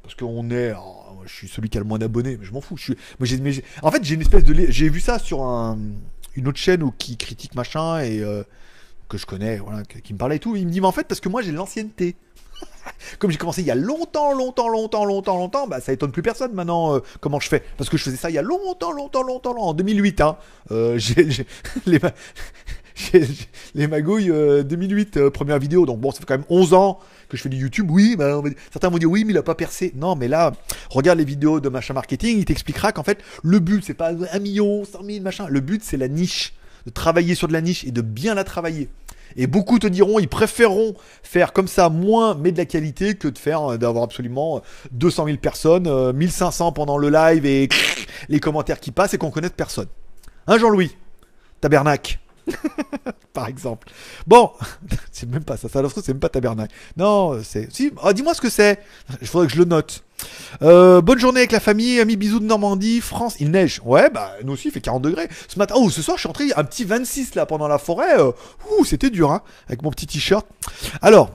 [0.08, 0.74] parce qu'on est.
[1.26, 2.78] Je suis celui qui a le moins d'abonnés, mais je m'en fous.
[3.82, 4.54] En fait, j'ai une espèce de.
[4.70, 8.44] J'ai vu ça sur une autre chaîne où, qui critique machin et euh,
[9.10, 10.56] que je connais, voilà, qui me parlait et tout.
[10.56, 12.16] Il me dit, mais en fait, parce que moi j'ai l'ancienneté.
[13.20, 16.22] Comme j'ai commencé il y a longtemps, longtemps, longtemps, longtemps, longtemps, bah ça étonne plus
[16.22, 17.64] personne maintenant euh, comment je fais.
[17.76, 20.22] Parce que je faisais ça il y a longtemps, longtemps, longtemps, longtemps en 2008.
[20.22, 20.38] Hein.
[20.72, 21.28] Euh, j'ai,
[23.76, 24.32] les magouilles
[24.66, 25.86] 2008, première vidéo.
[25.86, 28.42] Donc bon, ça fait quand même 11 ans que je fais du YouTube, oui, bah,
[28.72, 29.94] certains vont dire oui, mais il a pas percé.
[29.96, 30.54] Non, mais là,
[30.90, 34.40] regarde les vidéos de machin marketing, il t'expliquera qu'en fait, le but, c'est pas un
[34.40, 35.48] million, 100 000, machin.
[35.50, 36.54] Le but, c'est la niche,
[36.86, 38.90] de travailler sur de la niche et de bien la travailler.
[39.36, 43.28] Et beaucoup te diront, ils préféreront faire comme ça moins, mais de la qualité, que
[43.28, 47.68] de faire, euh, d'avoir absolument 200 000 personnes, 1500 euh, pendant le live et
[48.30, 49.88] les commentaires qui passent et qu'on connaisse personne.
[50.48, 50.96] Hein, Jean-Louis?
[51.60, 52.20] Tabernacle
[53.34, 53.90] Par exemple.
[54.26, 54.52] Bon,
[55.12, 56.74] c'est même pas ça, ça c'est même pas tabernacle.
[56.96, 57.72] Non, c'est.
[57.74, 58.80] Si, oh, dis-moi ce que c'est.
[59.22, 60.04] Il faudrait que je le note.
[60.62, 63.82] Euh, bonne journée avec la famille, amis bisous de Normandie, France, il neige.
[63.86, 65.30] Ouais, bah nous aussi il fait 40 degrés.
[65.48, 68.20] Ce matin, oh ce soir je suis rentré un petit 26 là pendant la forêt.
[68.20, 68.32] Euh,
[68.72, 70.48] ouh, c'était dur hein, avec mon petit t-shirt.
[71.02, 71.32] Alors,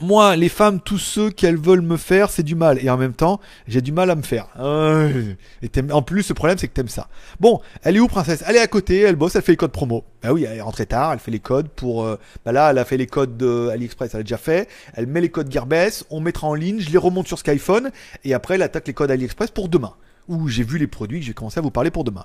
[0.00, 2.78] moi, les femmes, tous ceux qu'elles veulent me faire, c'est du mal.
[2.84, 4.46] Et en même temps, j'ai du mal à me faire.
[4.58, 7.08] et en plus, le problème, c'est que t'aimes ça.
[7.40, 8.42] Bon, elle est où, princesse?
[8.46, 10.04] Elle est à côté, elle bosse, elle fait les codes promo.
[10.22, 12.04] Bah oui, elle est rentrée tard, elle fait les codes pour...
[12.04, 14.68] Euh, bah là, elle a fait les codes de AliExpress, elle a déjà fait.
[14.94, 17.90] Elle met les codes Gearbest, on mettra en ligne, je les remonte sur Skyphone,
[18.24, 19.94] et après, elle attaque les codes AliExpress pour demain.
[20.28, 22.24] Où j'ai vu les produits j'ai commencé à vous parler pour demain.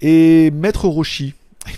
[0.00, 1.34] Et Maître Roshi...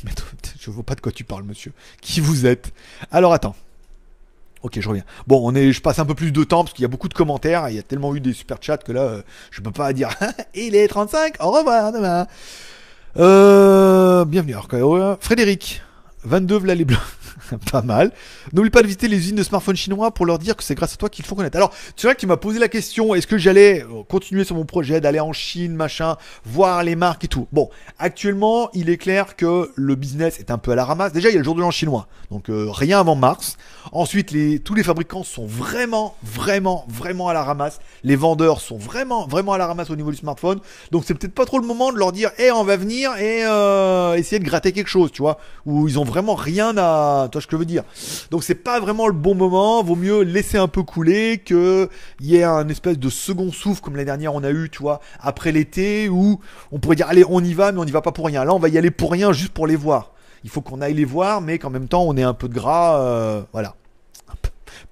[0.58, 1.72] Je vois pas de quoi tu parles, monsieur.
[2.00, 2.72] Qui vous êtes?
[3.12, 3.54] Alors attends.
[4.66, 5.04] Ok, je reviens.
[5.28, 7.14] Bon, on je passe un peu plus de temps parce qu'il y a beaucoup de
[7.14, 7.68] commentaires.
[7.68, 10.10] Il y a tellement eu des super chats que là, euh, je peux pas dire.
[10.56, 11.36] il est 35.
[11.38, 12.26] Au revoir demain.
[13.16, 14.56] Euh, bienvenue.
[14.72, 15.82] Alors, Frédéric,
[16.24, 16.98] 22 v'là les blancs.
[17.72, 18.12] pas mal.
[18.52, 20.94] N'oublie pas de visiter les usines de smartphones chinois pour leur dire que c'est grâce
[20.94, 21.56] à toi qu'ils font connaître.
[21.56, 24.56] Alors, c'est vrai que tu m'as posé la question, est-ce que j'allais euh, continuer sur
[24.56, 27.46] mon projet d'aller en Chine, machin, voir les marques et tout.
[27.52, 31.12] Bon, actuellement, il est clair que le business est un peu à la ramasse.
[31.12, 33.56] Déjà, il y a le jour de l'an chinois, donc euh, rien avant mars.
[33.92, 34.34] Ensuite,
[34.64, 37.80] tous les fabricants sont vraiment, vraiment, vraiment à la ramasse.
[38.02, 40.60] Les vendeurs sont vraiment, vraiment à la ramasse au niveau du smartphone.
[40.90, 43.44] Donc, c'est peut-être pas trop le moment de leur dire, eh, on va venir et
[43.44, 47.46] euh, essayer de gratter quelque chose, tu vois, où ils ont vraiment rien à ce
[47.46, 47.84] que je veux dire.
[48.30, 51.88] Donc c'est pas vraiment le bon moment, vaut mieux laisser un peu couler que
[52.20, 54.82] il y ait un espèce de second souffle comme l'année dernière on a eu, tu
[54.82, 56.40] vois, après l'été où
[56.72, 58.44] on pourrait dire allez, on y va mais on n'y va pas pour rien.
[58.44, 60.12] Là, on va y aller pour rien juste pour les voir.
[60.44, 62.54] Il faut qu'on aille les voir mais qu'en même temps on ait un peu de
[62.54, 63.74] gras euh, voilà.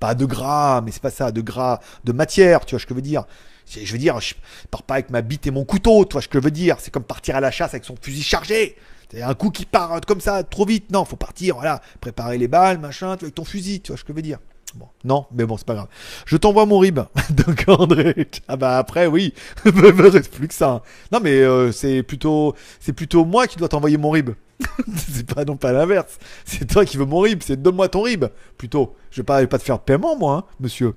[0.00, 2.94] Pas de gras, mais c'est pas ça, de gras, de matière, tu vois ce que
[2.94, 3.24] je veux dire.
[3.66, 4.34] Je veux dire, je
[4.70, 6.76] pars pas avec ma bite et mon couteau, tu vois ce que je veux dire.
[6.80, 8.76] C'est comme partir à la chasse avec son fusil chargé.
[9.22, 10.90] Un coup qui part comme ça trop vite.
[10.90, 14.12] Non, faut partir, voilà, préparer les balles, machin, avec ton fusil, tu vois ce que
[14.12, 14.38] je veux dire.
[14.74, 15.88] Bon, non, mais bon, c'est pas grave.
[16.26, 16.98] Je t'envoie mon rib.
[17.30, 19.32] Donc André, ah bah après oui,
[19.64, 20.82] plus que ça.
[21.12, 24.30] Non mais euh, c'est plutôt, c'est plutôt moi qui dois t'envoyer mon rib.
[24.96, 26.18] c'est pas non pas l'inverse.
[26.44, 27.42] C'est toi qui veux mon rib.
[27.44, 28.26] C'est donne-moi ton rib
[28.58, 28.94] plutôt.
[29.10, 30.94] Je vais pas, pas te faire de paiement moi, hein, monsieur.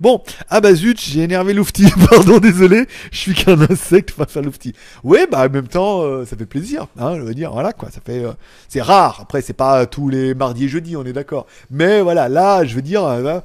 [0.00, 1.86] Bon, ah bah zut, j'ai énervé Loufti.
[2.10, 2.86] Pardon, désolé.
[3.12, 4.72] Je suis qu'un insecte face à Loufti.
[5.04, 6.86] Ouais, bah en même temps, euh, ça fait plaisir.
[6.98, 7.90] Hein, je veux dire, voilà quoi.
[7.90, 8.32] Ça fait, euh,
[8.68, 9.20] c'est rare.
[9.22, 11.46] Après, c'est pas tous les mardis et jeudis, on est d'accord.
[11.70, 13.40] Mais voilà, là, je veux dire, euh,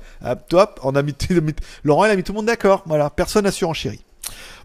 [0.50, 1.14] top, on a mis,
[1.84, 2.84] Laurent, il a mis tout le monde d'accord.
[2.88, 4.05] Voilà, personne n'a chérie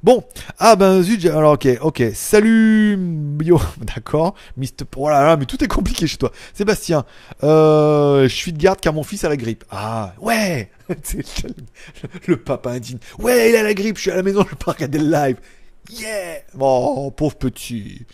[0.02, 0.24] Bon,
[0.58, 5.62] ah ben zut, alors ok, ok, salut Bio, d'accord, Mister, oh là là, mais tout
[5.62, 6.32] est compliqué chez toi.
[6.54, 7.04] Sébastien,
[7.44, 9.62] euh, je suis de garde car mon fils a la grippe.
[9.70, 10.70] Ah, ouais,
[12.26, 12.98] le papa indigne.
[13.18, 15.10] Ouais, il a la grippe, je suis à la maison, je peux pas regarder le
[15.10, 15.36] live.
[15.92, 18.06] Yeah Oh, pauvre petit.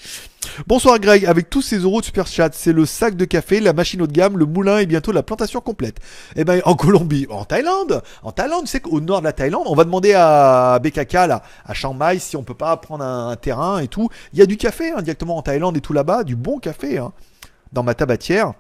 [0.66, 3.72] Bonsoir Greg, avec tous ces euros de super chat, c'est le sac de café, la
[3.72, 5.99] machine haut de gamme, le moulin et bientôt la plantation complète.
[6.37, 9.64] Eh ben en Colombie, en Thaïlande, en Thaïlande, tu sais qu'au nord de la Thaïlande,
[9.66, 13.37] on va demander à BKK là, à Chiang Mai si on peut pas prendre un,
[13.37, 14.09] terrain et tout.
[14.33, 16.99] Il y a du café hein, directement en Thaïlande et tout là-bas, du bon café
[16.99, 17.12] hein,
[17.72, 18.55] dans ma tabatière.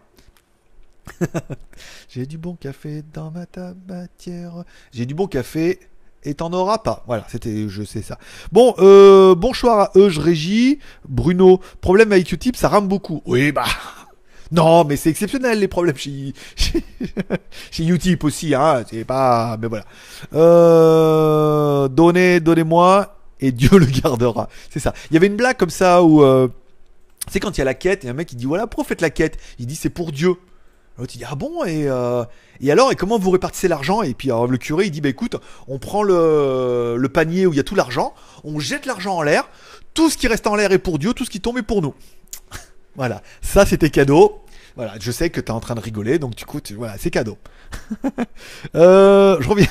[2.08, 4.64] J'ai du bon café dans ma tabatière.
[4.92, 5.78] J'ai du bon café
[6.26, 7.04] et t'en auras pas.
[7.06, 8.18] Voilà, c'était, je sais ça.
[8.52, 11.60] Bon, euh, bonsoir à Régie, Bruno.
[11.80, 13.22] Problème avec Utip, ça rame beaucoup.
[13.26, 13.64] Oui, bah.
[14.52, 16.32] Non, mais c'est exceptionnel les problèmes chez,
[17.70, 18.84] chez, Utip aussi, hein.
[18.90, 19.84] C'est pas, mais voilà.
[20.34, 24.48] Euh, donnez, donnez-moi et Dieu le gardera.
[24.70, 24.94] C'est ça.
[25.10, 26.48] Il y avait une blague comme ça où, euh,
[27.30, 29.10] c'est quand il y a la quête et un mec il dit voilà, pourquoi la
[29.10, 29.38] quête?
[29.58, 30.34] Il dit c'est pour Dieu.
[31.04, 32.24] Dit ah bon et, euh,
[32.60, 34.00] et alors et comment vous répartissez l'argent?
[34.00, 35.36] Et puis le curé il dit bah écoute
[35.68, 39.48] on prend le, panier où il y a tout l'argent, on jette l'argent en l'air,
[39.92, 41.82] tout ce qui reste en l'air est pour Dieu, tout ce qui tombe est pour
[41.82, 41.94] nous.
[42.96, 44.40] voilà, ça c'était cadeau.
[44.74, 47.10] Voilà, je sais que tu es en train de rigoler, donc du coup, voilà, c'est
[47.10, 47.38] cadeau.
[48.74, 49.68] euh, je reviens.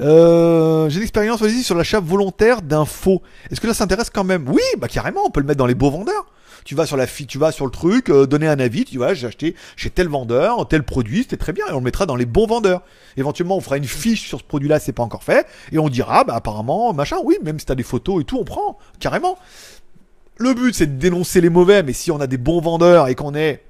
[0.00, 3.20] euh, J'ai l'expérience sur l'achat volontaire d'un faux.
[3.50, 4.48] Est-ce que ça s'intéresse quand même?
[4.48, 6.24] Oui, bah carrément, on peut le mettre dans les beaux vendeurs
[6.64, 9.04] tu vas sur la tu vas sur le truc, euh, donner un avis, tu dis
[9.12, 12.16] j'ai acheté chez tel vendeur, tel produit, c'était très bien, et on le mettra dans
[12.16, 12.82] les bons vendeurs.
[13.16, 16.24] Éventuellement, on fera une fiche sur ce produit-là, c'est pas encore fait, et on dira,
[16.24, 19.38] bah apparemment, machin, oui, même si t'as des photos et tout, on prend, carrément.
[20.36, 23.14] Le but, c'est de dénoncer les mauvais, mais si on a des bons vendeurs et
[23.14, 23.62] qu'on est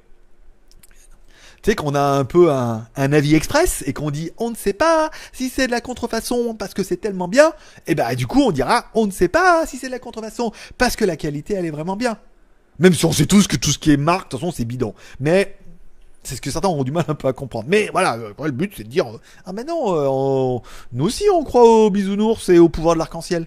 [1.63, 4.75] tu sais qu'on a un peu un, avis express et qu'on dit on ne sait
[4.75, 7.49] pas si c'est de la contrefaçon parce que c'est tellement bien,
[7.87, 9.99] et eh ben du coup on dira on ne sait pas si c'est de la
[9.99, 12.19] contrefaçon parce que la qualité elle est vraiment bien.
[12.79, 14.65] Même si on sait tous que tout ce qui est marque, de toute façon, c'est
[14.65, 14.95] bidon.
[15.21, 15.57] Mais
[16.25, 17.67] c'est ce que certains ont du mal un peu à comprendre.
[17.69, 19.07] Mais voilà, le but, c'est de dire
[19.45, 20.59] Ah, mais non, euh,
[20.93, 23.47] nous aussi, on croit aux bisounours et au pouvoir de l'arc-en-ciel.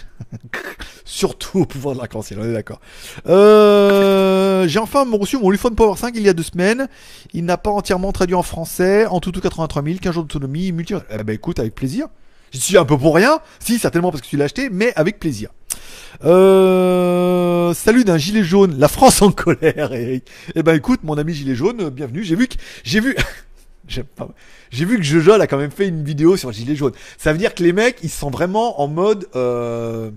[1.05, 2.79] Surtout au pouvoir de l'arc-en-ciel, on est d'accord.
[3.27, 6.87] Euh, j'ai enfin reçu mon iPhone Power 5 il y a deux semaines.
[7.33, 9.05] Il n'a pas entièrement traduit en français.
[9.05, 10.93] En tout, tout 83 000, 15 jours d'autonomie, multi.
[11.09, 12.07] Eh ben écoute, avec plaisir.
[12.51, 13.39] J'y suis un peu pour rien.
[13.59, 15.49] Si, certainement parce que tu l'as acheté, mais avec plaisir.
[16.25, 19.93] Euh, salut d'un gilet jaune, la France en colère.
[19.93, 20.23] Et,
[20.55, 22.23] eh ben écoute, mon ami gilet jaune, bienvenue.
[22.23, 23.15] J'ai vu que j'ai vu.
[24.71, 26.91] J'ai vu que Jojo a quand même fait une vidéo sur gilet jaune.
[27.17, 29.27] Ça veut dire que les mecs, ils sont vraiment en mode.
[29.35, 30.11] Euh...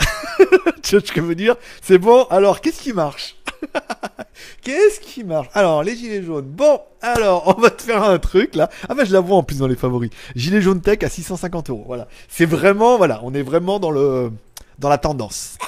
[0.82, 1.54] tu que je veux dire?
[1.80, 2.24] C'est bon.
[2.30, 3.36] Alors, qu'est-ce qui marche?
[4.62, 5.48] Qu'est-ce qui marche?
[5.54, 6.46] Alors, les gilets jaunes.
[6.46, 8.70] Bon, alors, on va te faire un truc là.
[8.88, 10.10] Ah bah je la vois en plus dans les favoris.
[10.36, 11.84] Gilet jaune tech à 650 euros.
[11.86, 12.08] Voilà.
[12.28, 14.30] C'est vraiment, voilà, on est vraiment dans le
[14.78, 15.58] dans la tendance.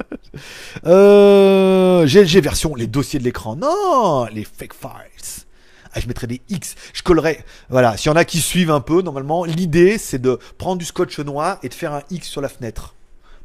[0.86, 3.56] euh, GLG version, les dossiers de l'écran.
[3.56, 5.44] Non, les fake files.
[5.92, 6.76] Ah, je mettrais des X.
[6.92, 7.44] Je collerais.
[7.68, 10.84] Voilà, s'il y en a qui suivent un peu, normalement, l'idée, c'est de prendre du
[10.84, 12.94] scotch noir et de faire un X sur la fenêtre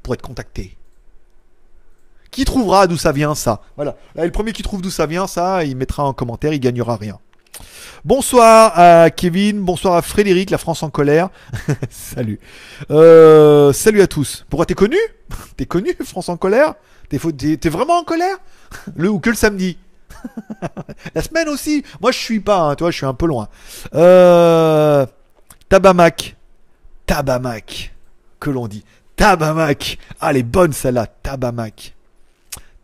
[0.04, 0.78] pour être contacté.
[2.30, 3.62] Qui trouvera d'où ça vient ça?
[3.78, 3.96] Voilà.
[4.16, 7.18] le premier qui trouve d'où ça vient ça, il mettra en commentaire, il gagnera rien.
[8.04, 11.30] Bonsoir à Kevin, bonsoir à Frédéric, la France en colère.
[11.90, 12.40] salut.
[12.92, 14.46] Euh, salut à tous.
[14.50, 14.98] Pourquoi t'es connu?
[15.58, 16.76] T'es connu, France en colère?
[17.10, 18.38] T'es vraiment en colère?
[18.96, 19.78] Le ou que le samedi
[21.14, 23.48] La semaine aussi Moi je suis pas, hein, toi je suis un peu loin.
[23.94, 25.06] Euh,
[25.70, 26.36] Tabamac.
[27.06, 27.94] Tabamac.
[28.40, 28.84] Que l'on dit.
[29.16, 29.98] Tabamac.
[30.20, 31.08] Ah, les bonnes celle-là.
[31.08, 31.96] Tabamac.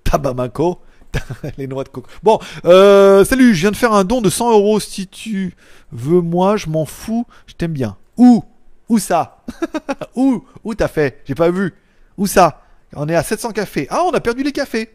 [0.04, 0.80] Tabamaco.
[1.58, 2.10] les noix de coco.
[2.24, 4.80] Bon, euh, salut, je viens de faire un don de 100 euros.
[4.80, 5.56] Si tu
[5.92, 7.26] veux, moi, je m'en fous.
[7.48, 7.98] Je t'aime bien.
[8.18, 8.44] Où?
[8.90, 9.44] Où ça?
[10.16, 10.44] Où?
[10.64, 11.22] Où t'as fait?
[11.26, 11.74] J'ai pas vu.
[12.18, 12.62] Où ça?
[12.94, 13.88] On est à 700 cafés.
[13.90, 14.90] Ah, on a perdu les cafés.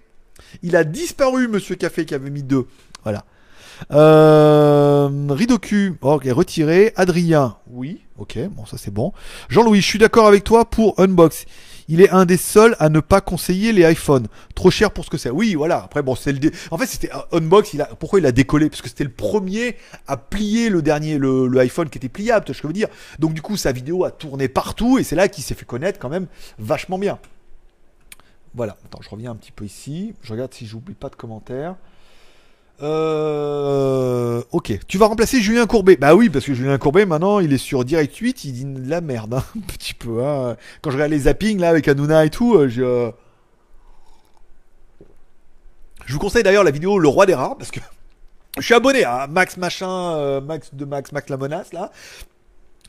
[0.63, 2.67] Il a disparu, monsieur Café, qui avait mis deux.
[3.03, 3.25] Voilà.
[3.93, 6.93] Euh, Ridoku, ok, retiré.
[6.97, 9.13] Adrien, oui, ok, bon, ça c'est bon.
[9.49, 11.45] Jean-Louis, je suis d'accord avec toi pour Unbox.
[11.89, 14.27] Il est un des seuls à ne pas conseiller les iPhones.
[14.55, 15.31] Trop cher pour ce que c'est.
[15.31, 15.83] Oui, voilà.
[15.85, 16.51] Après, bon, c'est le.
[16.71, 17.75] En fait, c'était euh, Unbox.
[17.75, 17.87] Il.
[17.99, 18.69] Pourquoi il a décollé?
[18.69, 19.77] Parce que c'était le premier
[20.07, 22.89] à plier le dernier, le, iPhone qui était pliable, je veux dire?
[23.19, 25.99] Donc, du coup, sa vidéo a tourné partout et c'est là qu'il s'est fait connaître
[25.99, 26.27] quand même
[26.59, 27.19] vachement bien.
[28.55, 28.77] Voilà.
[28.85, 30.15] Attends, je reviens un petit peu ici.
[30.23, 31.77] Je regarde si j'oublie pas de commentaires.
[32.83, 34.79] Euh, ok.
[34.87, 35.97] Tu vas remplacer Julien Courbet.
[35.97, 38.91] Bah oui, parce que Julien Courbet, maintenant, il est sur Direct 8, il dit de
[38.91, 40.25] la merde, hein, un petit peu.
[40.25, 40.57] Hein.
[40.83, 42.83] Quand je regarde les zappings, là, avec Hanouna et tout, euh, je...
[42.83, 43.11] Euh,
[46.05, 47.81] je vous conseille d'ailleurs la vidéo Le Roi des Rats, parce que
[48.59, 51.91] je suis abonné à Max Machin, Max de Max, Max la menace, là.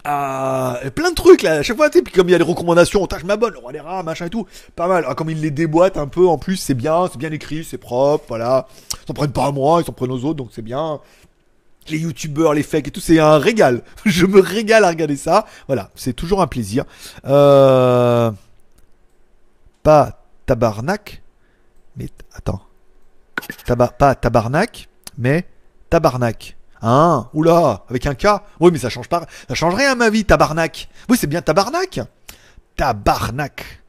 [0.04, 2.44] Ah, plein de trucs là, à chaque fois, tu puis comme il y a des
[2.44, 4.46] recommandations, je m'abonne, le roi rats, machin et tout,
[4.76, 5.06] pas mal.
[5.08, 7.78] Ah, comme il les déboîte un peu, en plus, c'est bien, c'est bien écrit, c'est
[7.78, 8.68] propre, voilà.
[9.04, 11.00] Ils s'en prennent pas à moi, ils s'en prennent aux autres, donc c'est bien.
[11.90, 13.82] Les youtubeurs, les fakes et tout, c'est un régal.
[14.06, 15.46] Je me régale à regarder ça.
[15.68, 16.84] Voilà, c'est toujours un plaisir.
[17.26, 18.32] Euh...
[19.84, 21.22] Pas tabarnak,
[21.96, 22.62] mais attends.
[23.66, 25.46] pas tabarnak, mais
[25.90, 26.57] tabarnak.
[26.82, 28.28] Hein Oula Avec un K
[28.60, 29.26] Oui, mais ça change pas.
[29.48, 30.90] Ça change rien à ma vie, tabarnak.
[31.10, 32.00] Oui, c'est bien tabarnak.
[32.76, 33.82] Tabarnak.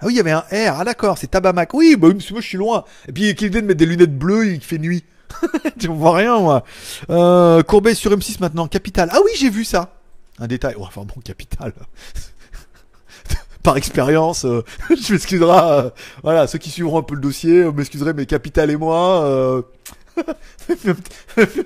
[0.00, 0.76] Ah oui, il y avait un R.
[0.78, 1.74] Ah d'accord, c'est tabamac.
[1.74, 2.84] Oui, bah moi je suis loin.
[3.08, 5.04] Et puis qu'il de mettre des lunettes bleues, il fait nuit.
[5.78, 6.64] tu vois rien, moi.
[7.10, 9.08] Euh, Courbet sur M6 maintenant, Capital.
[9.12, 9.94] Ah oui, j'ai vu ça.
[10.38, 10.74] Un détail.
[10.78, 11.72] Oh, enfin bon, Capital.
[13.64, 15.58] Par expérience, euh, je m'excuserai.
[15.58, 15.90] Euh,
[16.22, 19.64] voilà, ceux qui suivront un peu le dossier, euh, m'excuserez, mais Capital et moi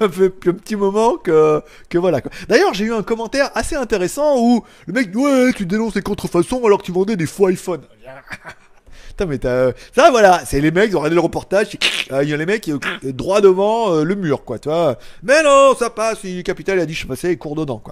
[0.01, 2.21] un, petit moment que, que voilà.
[2.49, 6.03] D'ailleurs, j'ai eu un commentaire assez intéressant où le mec dit Ouais, tu dénonces les
[6.03, 7.83] contrefaçons alors que tu vendais des faux iPhone.
[9.27, 9.73] Mais t'as.
[9.95, 11.79] Ça, voilà, c'est les mecs, ils ont regardé le reportage,
[12.11, 14.99] il y a les mecs euh, droit devant euh, le mur, quoi, tu vois.
[15.23, 17.83] Mais non, ça passe, le capital a dit je passais, il court dedans.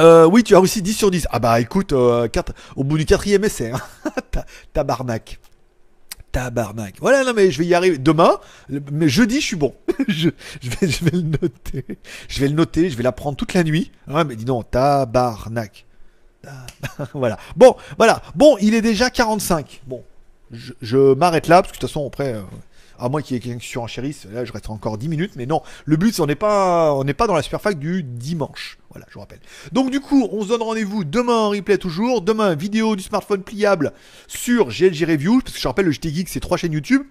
[0.00, 1.28] Euh, oui, tu as réussi 10 sur 10.
[1.30, 1.94] Ah bah écoute,
[2.32, 3.80] 4, au bout du quatrième essai, hein.
[4.74, 5.38] tabarnak.
[6.36, 6.96] Tabarnak.
[7.00, 7.96] Voilà, non, mais je vais y arriver.
[7.96, 8.38] Demain,
[8.92, 9.74] mais jeudi, je suis bon.
[10.06, 11.86] je, vais, le noter.
[12.28, 13.90] Je vais le noter, je vais l'apprendre toute la nuit.
[14.06, 15.86] Ouais, mais dis donc, tabarnak.
[17.14, 17.38] voilà.
[17.56, 18.20] Bon, voilà.
[18.34, 19.80] Bon, il est déjà 45.
[19.86, 20.02] Bon,
[20.50, 22.42] je, m'arrête là, parce que de toute façon, après, euh,
[22.98, 25.46] à moins qu'il y ait quelqu'un qui surenchérisse, là je reste encore 10 minutes, mais
[25.46, 28.78] non, le but on n'est pas, on n'est pas dans la Superfac du dimanche.
[28.90, 29.40] Voilà, je vous rappelle.
[29.72, 33.42] Donc du coup, on se donne rendez-vous demain en replay toujours, demain vidéo du smartphone
[33.42, 33.92] pliable
[34.26, 37.02] sur GLG Review, parce que je rappelle le JT Geek c'est trois chaînes YouTube.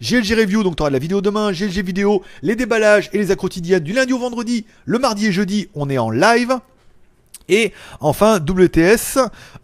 [0.00, 3.30] GLG Review, donc tu auras de la vidéo demain, GLG vidéo, les déballages et les
[3.30, 6.58] accros quotidiennes du lundi au vendredi, le mardi et jeudi, on est en live.
[7.48, 9.18] Et enfin, WTS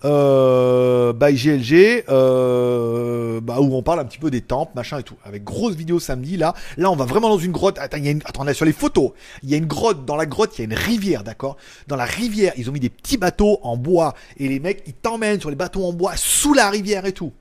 [0.05, 5.03] euh, by GLG, euh, bah, où on parle un petit peu des temples, machin et
[5.03, 5.16] tout.
[5.24, 6.55] Avec grosse vidéo samedi, là.
[6.76, 7.78] Là, on va vraiment dans une grotte.
[7.78, 8.22] Attends, une...
[8.24, 9.12] Attends, on est sur les photos.
[9.43, 10.05] Il y a une grotte.
[10.05, 11.57] Dans la grotte, il y a une rivière, d'accord?
[11.89, 14.14] Dans la rivière, ils ont mis des petits bateaux en bois.
[14.39, 17.33] Et les mecs, ils t'emmènent sur les bateaux en bois sous la rivière et tout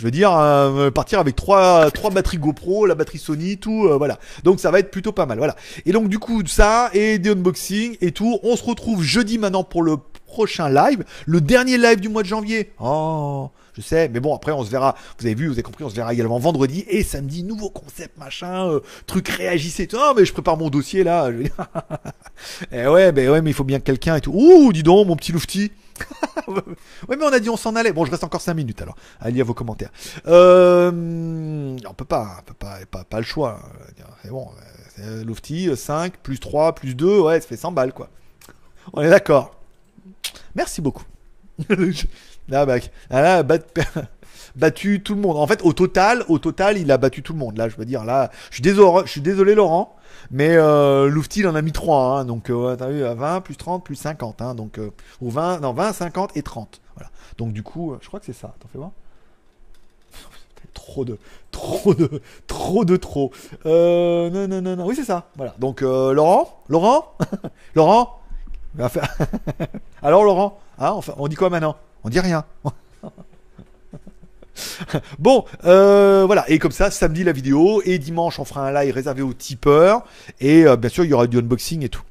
[0.00, 3.98] je veux dire, euh, partir avec trois, trois batteries GoPro, la batterie Sony, tout, euh,
[3.98, 4.18] voilà.
[4.44, 5.56] Donc ça va être plutôt pas mal, voilà.
[5.84, 9.62] Et donc du coup, ça, et des unboxings et tout, on se retrouve jeudi maintenant
[9.62, 12.72] pour le prochain live, le dernier live du mois de janvier.
[12.80, 15.84] Oh, je sais, mais bon, après on se verra, vous avez vu, vous avez compris,
[15.84, 19.98] on se verra également vendredi et samedi, nouveau concept, machin, euh, truc réagissez, tout.
[20.16, 21.28] mais je prépare mon dossier là.
[21.30, 21.50] et
[22.72, 24.32] eh ouais, ben ouais, mais il faut bien quelqu'un et tout.
[24.32, 25.72] Ouh, dis donc, mon petit loufti.
[27.08, 27.92] ouais, mais on a dit on s'en allait.
[27.92, 28.96] Bon, je reste encore 5 minutes alors.
[29.20, 29.90] Allez à vos commentaires.
[30.26, 30.90] Euh,
[31.88, 33.60] on peut pas, on peut pas, pas, pas le choix.
[34.22, 34.48] C'est bon.
[35.24, 38.10] Lofty, 5, plus 3, plus 2, ouais, ça fait 100 balles quoi.
[38.92, 39.54] On est d'accord.
[40.54, 41.04] Merci beaucoup.
[42.48, 42.76] là, bah,
[43.10, 43.58] là, bat-
[44.56, 45.36] battu tout le monde.
[45.36, 47.56] En fait, au total, au total, il a battu tout le monde.
[47.56, 49.96] Là, je veux dire, là, je suis désolé, je suis désolé Laurent,
[50.30, 51.10] mais euh,
[51.46, 52.20] en a mis 3.
[52.20, 54.42] Hein, donc, euh, t'as vu, à 20, plus 30, plus 50.
[54.42, 54.90] Hein, euh,
[55.20, 56.80] ou 20, non, 20, 50 et 30.
[56.96, 57.10] Voilà.
[57.38, 58.54] Donc, du coup, euh, je crois que c'est ça.
[58.60, 58.90] T'en fais voir
[60.74, 61.18] Trop de,
[61.50, 63.32] trop de, trop de trop.
[63.64, 64.86] Non, non, non, non.
[64.86, 65.28] Oui, c'est ça.
[65.58, 67.14] Donc, Laurent, Laurent,
[67.74, 68.20] Laurent?
[70.02, 71.76] Alors, Laurent, hein, enfin, on dit quoi maintenant?
[72.04, 72.44] On dit rien.
[75.18, 78.94] Bon, euh, voilà, et comme ça, samedi la vidéo, et dimanche on fera un live
[78.94, 80.04] réservé aux tipeurs,
[80.40, 82.02] et euh, bien sûr il y aura du unboxing et tout.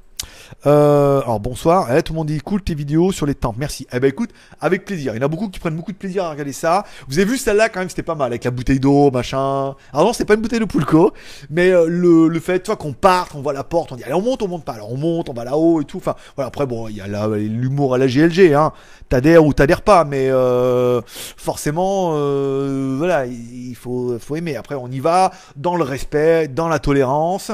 [0.66, 3.86] Euh, alors bonsoir, Eh, tout le monde dit cool tes vidéos sur les tempes, merci.
[3.92, 4.30] Eh ben écoute,
[4.60, 6.84] avec plaisir, il y en a beaucoup qui prennent beaucoup de plaisir à regarder ça.
[7.08, 9.74] Vous avez vu celle-là quand même, c'était pas mal, avec la bouteille d'eau, machin.
[9.92, 11.12] Alors non, c'est pas une bouteille de Poulco,
[11.50, 14.04] mais euh, le, le fait, tu vois, qu'on parte, on voit la porte, on dit
[14.04, 15.98] allez on monte, on monte pas, alors on monte, on va là-haut et tout.
[15.98, 18.72] Enfin voilà, après bon, il y a l'humour à la GLG, hein.
[19.08, 21.00] T'adhères ou t'adhères pas, mais euh,
[21.36, 24.56] forcément, euh, voilà, il il faut, faut aimer.
[24.56, 27.52] Après, on y va dans le respect, dans la tolérance,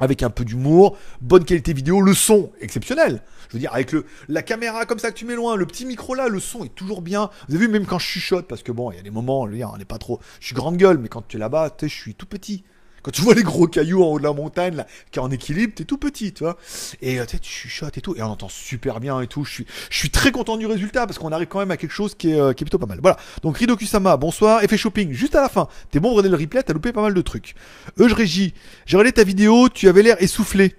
[0.00, 3.22] avec un peu d'humour, bonne qualité vidéo, le son exceptionnel.
[3.48, 5.84] Je veux dire, avec le, la caméra comme ça que tu mets loin, le petit
[5.84, 7.30] micro là, le son est toujours bien.
[7.48, 9.40] Vous avez vu, même quand je chuchote, parce que bon, il y a des moments,
[9.40, 10.20] on n'est pas trop.
[10.40, 12.64] Je suis grande gueule, mais quand tu es là-bas, tu sais, je suis tout petit.
[13.02, 15.30] Quand tu vois les gros cailloux en haut de la montagne, là, qui est en
[15.30, 16.56] équilibre, t'es tout petit, tu vois.
[17.00, 19.44] Et euh, tu chuchotes et tout, et on entend super bien et tout.
[19.44, 21.92] Je suis, je suis très content du résultat parce qu'on arrive quand même à quelque
[21.92, 22.98] chose qui est, euh, qui est plutôt pas mal.
[23.00, 23.16] Voilà.
[23.42, 24.62] Donc Rido Kusama, bonsoir.
[24.62, 25.68] Effet shopping, juste à la fin.
[25.90, 27.54] T'es bon, regardez le replay, t'as loupé pas mal de trucs.
[27.98, 28.54] Euge Régie,
[28.86, 30.74] j'ai regardé ta vidéo, tu avais l'air essoufflé.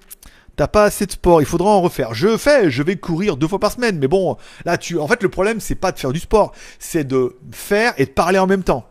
[0.58, 2.14] T'as pas assez de sport, il faudra en refaire.
[2.14, 5.24] Je fais, je vais courir deux fois par semaine, mais bon, là, tu, en fait,
[5.24, 8.48] le problème, c'est pas de faire du sport, c'est de faire et de parler en
[8.48, 8.86] même temps.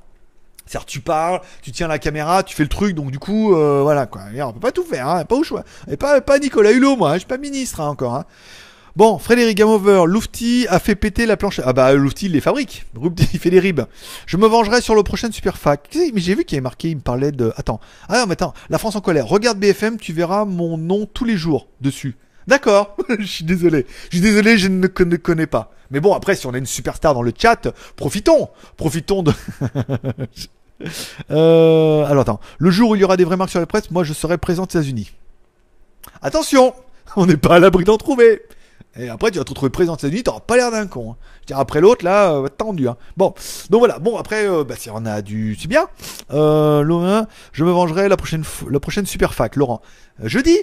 [0.70, 3.80] C'est-à-dire, tu parles, tu tiens la caméra, tu fais le truc, donc du coup, euh,
[3.82, 4.22] voilà quoi.
[4.40, 5.64] On peut pas tout faire, hein, pas au choix.
[5.90, 8.14] Et pas, pas Nicolas Hulot, moi, hein, je suis pas ministre hein, encore.
[8.14, 8.24] Hein.
[8.94, 11.60] Bon, Frédéric Gamover, Lufty a fait péter la planche.
[11.64, 12.86] Ah bah, Lufty, il les fabrique.
[12.94, 13.80] Lufty, il fait des ribs.
[14.26, 15.88] Je me vengerai sur le prochain Superfac.
[16.14, 17.52] Mais j'ai vu qu'il y avait marqué, il me parlait de.
[17.56, 17.80] Attends.
[18.08, 18.54] Ah non, mais attends.
[18.68, 19.26] La France en colère.
[19.26, 22.16] Regarde BFM, tu verras mon nom tous les jours dessus.
[22.46, 23.86] D'accord, je suis désolé.
[24.10, 25.72] Je suis désolé, je ne con- ne connais pas.
[25.90, 28.48] Mais bon, après, si on a une superstar dans le chat, profitons.
[28.76, 29.32] Profitons de.
[31.30, 33.90] Euh, alors attends, le jour où il y aura des vraies marques sur la presse,
[33.90, 35.12] moi je serai présent aux États-Unis.
[36.22, 36.74] Attention,
[37.16, 38.42] on n'est pas à l'abri d'en trouver.
[38.96, 41.12] Et après, tu vas te retrouver présent aux États-Unis, t'auras pas l'air d'un con.
[41.12, 41.54] hein.
[41.54, 42.88] Après l'autre, là, euh, tendu.
[42.88, 42.96] Hein.
[43.16, 43.34] Bon,
[43.68, 43.98] donc voilà.
[44.00, 45.86] Bon, après, euh, bah, si on a du, c'est bien.
[46.32, 49.80] Euh, je me vengerai la prochaine, la prochaine super fac, Laurent.
[50.24, 50.56] Jeudi.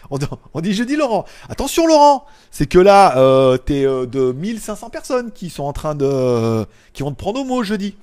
[0.10, 1.26] on, dit- on dit jeudi, Laurent.
[1.50, 2.26] Attention, Laurent.
[2.52, 7.18] C'est que là, t'es de 1500 personnes qui sont en train de, qui vont te
[7.18, 7.96] prendre au mot jeudi.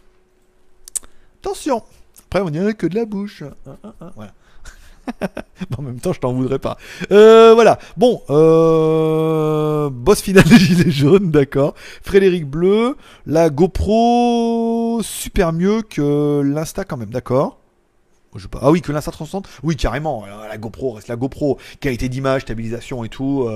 [1.44, 1.82] Attention.
[2.24, 3.42] Après, on dirait que de la bouche.
[3.42, 4.32] Hein, hein, hein, Voilà.
[5.78, 6.78] En même temps, je t'en voudrais pas.
[7.12, 7.78] Euh, voilà.
[7.98, 11.74] Bon, euh, boss final des Gilets jaunes, d'accord.
[12.02, 17.58] Frédéric Bleu, la GoPro super mieux que l'Insta quand même, d'accord.
[18.34, 18.60] Je pas.
[18.62, 20.24] Ah oui, que l'Insta 360 Oui, carrément.
[20.24, 21.58] Euh, La GoPro reste la GoPro.
[21.80, 23.46] Qualité d'image, stabilisation et tout.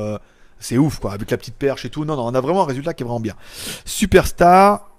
[0.61, 1.12] c'est ouf, quoi.
[1.12, 2.05] Avec la petite perche et tout.
[2.05, 3.34] Non, non, on a vraiment un résultat qui est vraiment bien.
[3.86, 4.91] Superstar.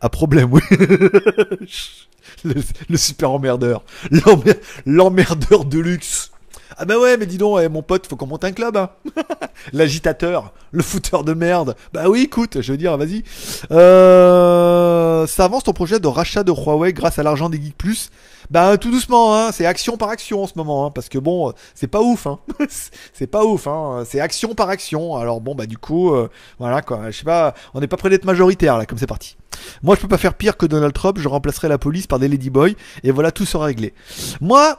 [0.00, 0.62] À problème, oui.
[2.44, 3.82] le, super emmerdeur.
[4.10, 6.30] L'emmer- L'emmerdeur de luxe.
[6.76, 8.76] Ah bah ouais, mais dis donc, eh, mon pote, faut qu'on monte un club.
[8.76, 8.90] Hein.
[9.72, 11.76] L'agitateur, le fouteur de merde.
[11.92, 13.22] Bah oui, écoute, je veux dire, vas-y.
[13.70, 18.10] Euh, ça avance ton projet de rachat de Huawei grâce à l'argent des Geeks Plus?
[18.50, 21.52] Bah tout doucement, hein, c'est action par action en ce moment, hein, parce que bon,
[21.74, 22.40] c'est pas ouf, hein.
[23.12, 24.02] c'est pas ouf, hein.
[24.04, 25.14] C'est action par action.
[25.16, 26.28] Alors bon, bah du coup, euh,
[26.58, 27.10] voilà quoi.
[27.10, 29.36] Je sais pas, on n'est pas près d'être majoritaire là, comme c'est parti.
[29.82, 31.18] Moi, je peux pas faire pire que Donald Trump.
[31.18, 33.94] Je remplacerai la police par des ladyboys et voilà, tout sera réglé.
[34.40, 34.78] Moi,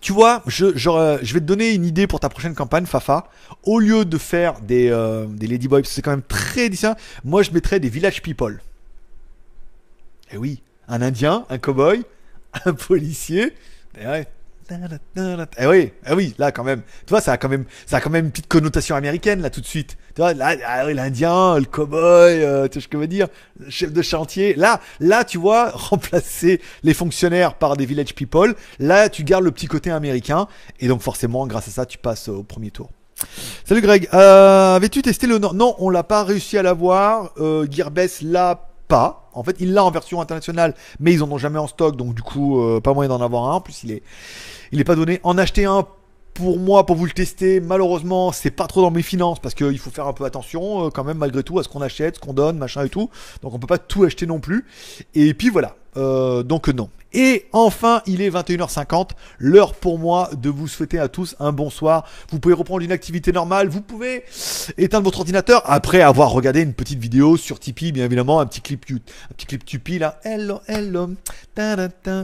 [0.00, 3.28] tu vois, je, je, je vais te donner une idée pour ta prochaine campagne, Fafa.
[3.64, 7.50] Au lieu de faire des, euh, des ladyboys, c'est quand même très distinct, moi je
[7.50, 8.60] mettrais des village people.
[10.32, 12.04] Eh oui, un indien, un cowboy,
[12.64, 13.54] un policier.
[14.00, 14.28] Eh ouais.
[15.58, 16.82] Eh oui, eh oui, là quand même.
[17.06, 19.50] Tu vois, ça a quand même, ça a quand même une petite connotation américaine là
[19.50, 19.96] tout de suite.
[20.14, 23.28] Tu vois, là, ah l'Indien, le cowboy, euh, tu sais ce que je veux dire,
[23.58, 24.54] le chef de chantier.
[24.54, 28.54] Là, là, tu vois, remplacer les fonctionnaires par des village people.
[28.78, 30.48] Là, tu gardes le petit côté américain
[30.80, 32.90] et donc forcément, grâce à ça, tu passes au premier tour.
[33.64, 35.54] Salut Greg, euh, avais-tu testé le Nord?
[35.54, 37.32] Non, on l'a pas réussi à l'avoir.
[37.38, 39.30] Euh, Gearbest l'a pas.
[39.34, 42.14] En fait, il l'a en version internationale, mais ils en ont jamais en stock, donc
[42.14, 43.60] du coup, euh, pas moyen d'en avoir un.
[43.60, 44.02] Plus, il est,
[44.72, 45.20] il est pas donné.
[45.22, 45.86] En acheter un
[46.38, 49.78] pour moi, pour vous le tester, malheureusement, c'est pas trop dans mes finances parce qu'il
[49.78, 52.20] faut faire un peu attention euh, quand même malgré tout à ce qu'on achète, ce
[52.20, 53.10] qu'on donne, machin et tout.
[53.42, 54.64] Donc on peut pas tout acheter non plus.
[55.14, 55.74] Et puis voilà.
[55.96, 56.88] Euh, donc non.
[57.14, 62.04] Et enfin, il est 21h50, l'heure pour moi de vous souhaiter à tous un bonsoir.
[62.30, 64.24] Vous pouvez reprendre une activité normale, vous pouvez
[64.76, 68.60] éteindre votre ordinateur après avoir regardé une petite vidéo sur Tipeee, bien évidemment, un petit
[68.60, 70.20] clip, un petit clip là.
[70.22, 71.08] Hello, hello.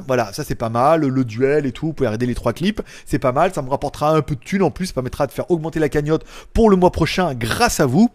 [0.06, 2.82] Voilà, ça c'est pas mal, le duel et tout, vous pouvez regarder les trois clips,
[3.06, 5.32] c'est pas mal, ça me rapportera un peu de thunes en plus, ça permettra de
[5.32, 8.10] faire augmenter la cagnotte pour le mois prochain grâce à vous.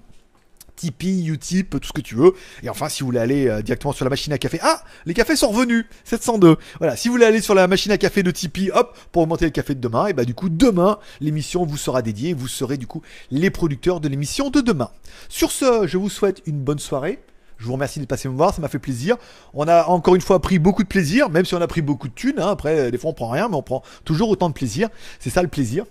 [0.80, 2.34] Tipeee, Utip, tout ce que tu veux.
[2.64, 5.14] Et enfin, si vous voulez aller euh, directement sur la machine à café, ah, les
[5.14, 6.56] cafés sont revenus, 702.
[6.78, 9.44] Voilà, si vous voulez aller sur la machine à café de Tipeee, hop, pour augmenter
[9.46, 12.78] le café de demain, et bah du coup, demain, l'émission vous sera dédiée, vous serez
[12.78, 14.90] du coup les producteurs de l'émission de demain.
[15.28, 17.20] Sur ce, je vous souhaite une bonne soirée.
[17.58, 19.18] Je vous remercie de passer me voir, ça m'a fait plaisir.
[19.54, 22.08] On a encore une fois pris beaucoup de plaisir, même si on a pris beaucoup
[22.08, 22.40] de thunes.
[22.40, 22.48] Hein.
[22.48, 24.88] Après, des fois on prend rien, mais on prend toujours autant de plaisir.
[25.20, 25.84] C'est ça le plaisir,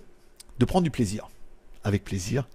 [0.57, 1.29] de prendre du plaisir.
[1.83, 2.47] Avec plaisir,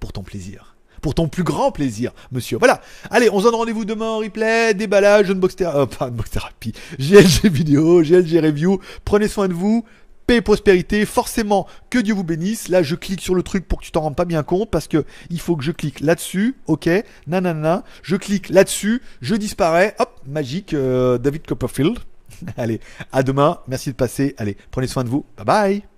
[0.00, 2.58] pour ton plaisir pour ton plus grand plaisir, monsieur.
[2.58, 2.80] Voilà.
[3.10, 6.72] Allez, on se donne rendez-vous demain en replay, déballage, unbox thérapie, euh, pas unbox thérapie,
[6.98, 8.80] GLG vidéo, GLG review.
[9.04, 9.84] Prenez soin de vous.
[10.26, 12.68] Paix et prospérité, forcément que Dieu vous bénisse.
[12.68, 14.86] Là, je clique sur le truc pour que tu t'en rendes pas bien compte parce
[14.86, 16.88] que il faut que je clique là-dessus, ok,
[17.26, 21.98] nanana, je clique là-dessus, je disparais, hop, magique, euh, David Copperfield.
[22.56, 22.78] Allez,
[23.10, 25.89] à demain, merci de passer, allez, prenez soin de vous, bye bye